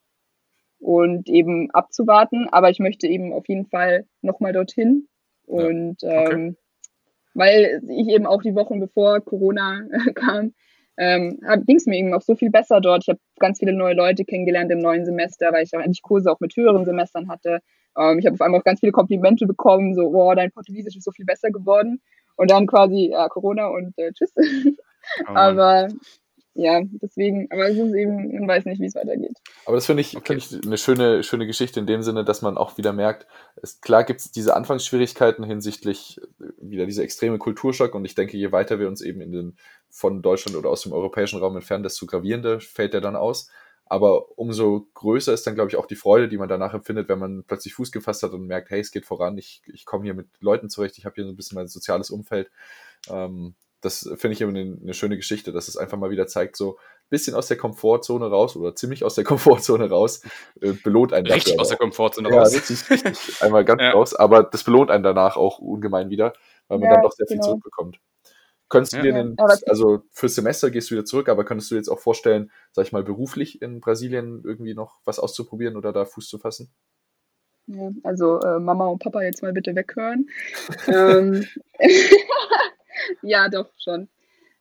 [0.79, 2.47] und eben abzuwarten.
[2.49, 5.07] Aber ich möchte eben auf jeden Fall nochmal dorthin
[5.45, 6.21] und ja.
[6.21, 6.33] okay.
[6.33, 6.57] ähm,
[7.33, 9.81] weil ich eben auch die Wochen bevor Corona
[10.15, 10.53] kam,
[10.97, 13.03] ähm, ging es mir eben auch so viel besser dort.
[13.03, 16.31] Ich habe ganz viele neue Leute kennengelernt im neuen Semester, weil ich auch endlich Kurse
[16.31, 17.59] auch mit höheren Semestern hatte.
[17.97, 21.05] Ähm, ich habe auf einmal auch ganz viele Komplimente bekommen, so, wow, dein Portugiesisch ist
[21.05, 22.01] so viel besser geworden.
[22.35, 24.33] Und dann quasi ja, Corona und äh, tschüss.
[25.27, 25.87] Oh Aber
[26.53, 29.37] ja, deswegen, aber es ist eben, man weiß nicht, wie es weitergeht.
[29.65, 30.39] Aber das finde ich, okay.
[30.39, 33.25] find ich eine schöne, schöne Geschichte in dem Sinne, dass man auch wieder merkt,
[33.61, 38.37] es, klar gibt es diese Anfangsschwierigkeiten hinsichtlich äh, wieder dieser extreme Kulturschock und ich denke,
[38.37, 39.57] je weiter wir uns eben in den,
[39.89, 43.49] von Deutschland oder aus dem europäischen Raum entfernen, desto gravierender fällt der dann aus.
[43.85, 47.19] Aber umso größer ist dann, glaube ich, auch die Freude, die man danach empfindet, wenn
[47.19, 50.13] man plötzlich Fuß gefasst hat und merkt, hey, es geht voran, ich, ich komme hier
[50.13, 52.49] mit Leuten zurecht, ich habe hier so ein bisschen mein soziales Umfeld.
[53.09, 56.55] Ähm, das finde ich immer eine, eine, schöne Geschichte, dass es einfach mal wieder zeigt,
[56.55, 60.21] so ein bisschen aus der Komfortzone raus oder ziemlich aus der Komfortzone raus,
[60.61, 62.53] äh, belohnt einen Richtig aus der Komfortzone ja, raus.
[62.53, 63.91] Richtig, richtig, einmal ganz ja.
[63.91, 66.33] raus, aber das belohnt einen danach auch ungemein wieder,
[66.67, 67.41] weil man ja, dann doch sehr genau.
[67.41, 67.99] viel zurückbekommt.
[68.69, 71.79] Könntest du dir den, also fürs Semester gehst du wieder zurück, aber könntest du dir
[71.79, 76.05] jetzt auch vorstellen, sag ich mal, beruflich in Brasilien irgendwie noch was auszuprobieren oder da
[76.05, 76.71] Fuß zu fassen?
[77.67, 80.29] Ja, also äh, Mama und Papa jetzt mal bitte weghören.
[80.87, 81.45] ähm,
[83.21, 84.09] ja, doch, schon.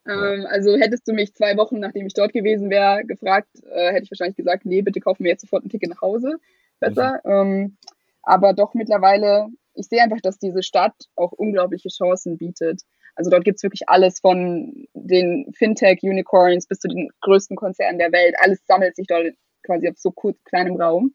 [0.07, 4.05] Ähm, also hättest du mich zwei Wochen, nachdem ich dort gewesen wäre, gefragt, äh, hätte
[4.05, 6.37] ich wahrscheinlich gesagt, nee, bitte kauf mir jetzt sofort ein Ticket nach Hause.
[6.81, 7.21] Besser.
[7.25, 7.31] Mhm.
[7.31, 7.77] Ähm,
[8.23, 12.83] aber doch mittlerweile, ich sehe einfach, dass diese Stadt auch unglaubliche Chancen bietet.
[13.15, 18.13] Also dort gibt es wirklich alles von den Fintech-Unicorns bis zu den größten Konzernen der
[18.13, 18.35] Welt.
[18.41, 21.15] Alles sammelt sich dort quasi auf so kurz kleinem Raum.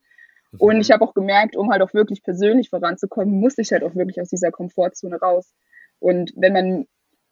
[0.52, 0.60] Mhm.
[0.60, 3.94] Und ich habe auch gemerkt, um halt auch wirklich persönlich voranzukommen, muss ich halt auch
[3.94, 5.52] wirklich aus dieser Komfortzone raus.
[5.98, 6.86] Und wenn man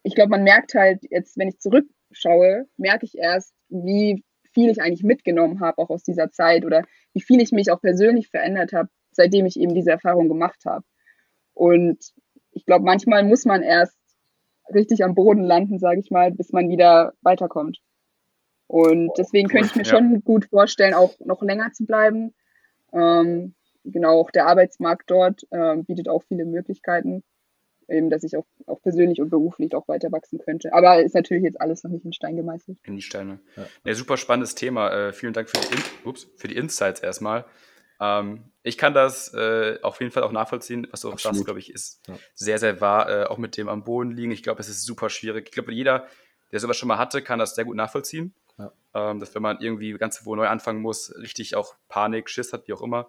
[0.05, 4.79] ich glaube, man merkt halt jetzt, wenn ich zurückschaue, merke ich erst, wie viel ich
[4.81, 8.71] eigentlich mitgenommen habe, auch aus dieser Zeit oder wie viel ich mich auch persönlich verändert
[8.71, 10.85] habe, seitdem ich eben diese Erfahrung gemacht habe.
[11.55, 12.13] Und
[12.51, 13.97] ich glaube, manchmal muss man erst
[14.73, 17.79] richtig am Boden landen, sage ich mal, bis man wieder weiterkommt.
[18.67, 19.89] Und deswegen könnte ich mir ja.
[19.89, 22.35] schon gut vorstellen, auch noch länger zu bleiben.
[22.93, 27.23] Ähm, genau, auch der Arbeitsmarkt dort äh, bietet auch viele Möglichkeiten
[27.89, 30.73] eben, dass ich auch, auch persönlich und beruflich auch weiter wachsen könnte.
[30.73, 32.77] Aber ist natürlich jetzt alles noch nicht in Stein gemeißelt.
[32.83, 33.39] In die Steine.
[33.55, 33.65] Ja.
[33.83, 34.91] ja super spannendes Thema.
[34.91, 37.45] Äh, vielen Dank für die, In ups, für die Insights erstmal.
[37.99, 41.59] Ähm, ich kann das äh, auf jeden Fall auch nachvollziehen, was du auch sagst, glaube
[41.59, 42.17] ich, ist ja.
[42.33, 44.31] sehr, sehr wahr, äh, auch mit dem am Boden liegen.
[44.31, 45.45] Ich glaube, es ist super schwierig.
[45.47, 46.07] Ich glaube, jeder,
[46.51, 48.33] der sowas schon mal hatte, kann das sehr gut nachvollziehen.
[48.57, 48.71] Ja.
[48.93, 52.67] Ähm, dass wenn man irgendwie ganz wo neu anfangen muss, richtig auch Panik, Schiss hat,
[52.67, 53.07] wie auch immer,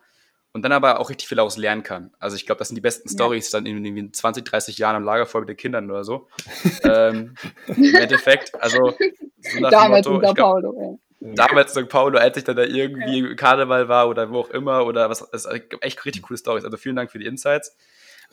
[0.56, 2.14] und dann aber auch richtig viel daraus lernen kann.
[2.18, 3.12] Also ich glaube, das sind die besten ja.
[3.12, 6.28] Stories dann in, in 20, 30 Jahren am Lagerfeuer mit den Kindern oder so.
[6.82, 7.34] ähm,
[7.66, 8.94] Im Endeffekt, also
[9.38, 10.98] so damals Motto, in Sao Paulo.
[11.20, 11.34] Ja.
[11.34, 13.34] Damals in Sao Paulo, als ich dann da irgendwie ja.
[13.34, 16.64] Karneval war oder wo auch immer oder was, das ist echt richtig coole Stories.
[16.64, 17.76] Also vielen Dank für die Insights.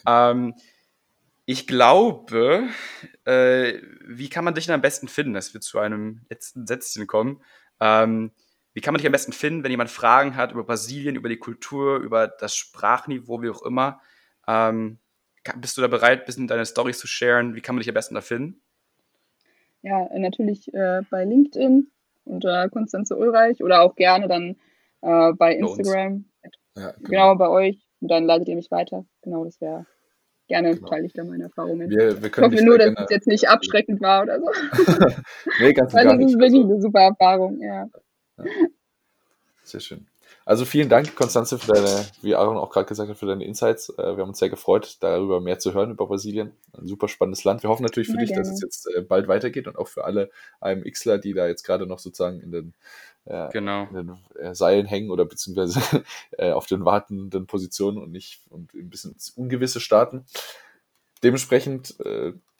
[0.08, 0.54] Ähm,
[1.46, 2.70] ich glaube,
[3.26, 7.06] äh, wie kann man dich denn am besten finden, dass wir zu einem letzten Sätzchen
[7.06, 7.44] kommen?
[7.82, 8.32] Ähm,
[8.74, 11.38] wie kann man dich am besten finden, wenn jemand Fragen hat über Brasilien, über die
[11.38, 14.02] Kultur, über das Sprachniveau, wie auch immer?
[14.48, 15.00] Ähm,
[15.58, 17.56] bist du da bereit, ein bisschen deine Storys zu sharen?
[17.56, 18.62] Wie kann man dich am besten da finden?
[19.82, 21.92] Ja, natürlich äh, bei LinkedIn
[22.26, 24.56] unter Konstanze Ulreich oder auch gerne dann
[25.02, 26.26] äh, bei Instagram.
[26.76, 27.10] Ja, genau.
[27.10, 27.36] genau.
[27.36, 27.86] bei euch.
[28.00, 29.06] Und dann leitet ihr mich weiter.
[29.22, 29.86] Genau, das wäre
[30.48, 30.88] gerne genau.
[30.88, 31.90] teile ich da meine Erfahrungen.
[31.90, 34.48] Wir, wir ich hoffe nur, dass es jetzt nicht abschreckend war oder so.
[35.60, 37.88] nee, ganz Weil das ist wirklich eine super Erfahrung, ja.
[38.46, 38.68] Ja.
[39.64, 40.08] Sehr schön.
[40.46, 43.90] Also vielen Dank, Konstanze, für deine, wie Aaron auch gerade gesagt hat, für deine Insights.
[43.90, 46.52] Äh, wir haben uns sehr gefreut, darüber mehr zu hören über Brasilien.
[46.78, 47.64] Ein super spannendes Land.
[47.64, 48.44] Wir hoffen natürlich für ja, dich, gerne.
[48.44, 50.30] dass es jetzt äh, bald weitergeht und auch für alle
[50.60, 52.74] AMXler, die da jetzt gerade noch sozusagen in den,
[53.26, 53.88] äh, genau.
[53.90, 56.04] in den Seilen hängen oder beziehungsweise
[56.38, 60.26] auf den wartenden Positionen und nicht und ein bisschen ungewisse starten.
[61.24, 61.96] Dementsprechend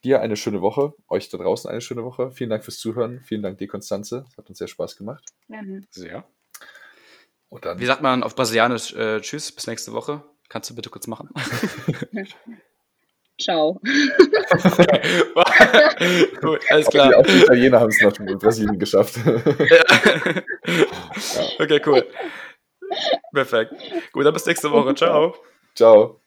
[0.04, 2.32] dir eine schöne Woche, euch da draußen eine schöne Woche.
[2.32, 3.22] Vielen Dank fürs Zuhören.
[3.22, 4.26] Vielen Dank dir, Konstanze.
[4.30, 5.24] Es hat uns sehr Spaß gemacht.
[5.48, 5.86] Mhm.
[5.90, 6.26] Sehr.
[7.50, 10.24] Und dann, Wie sagt man auf Brasilianisch äh, Tschüss, bis nächste Woche?
[10.50, 11.30] Kannst du bitte kurz machen?
[13.42, 13.80] Ciao.
[16.42, 17.18] Gut, alles klar.
[17.18, 19.18] Auch die Italiener haben es noch in Brasilien geschafft.
[21.60, 22.06] okay, cool.
[23.34, 23.74] Perfekt.
[24.12, 24.94] Gut, dann bis nächste Woche.
[24.96, 25.36] Ciao.
[25.76, 26.23] Ciao.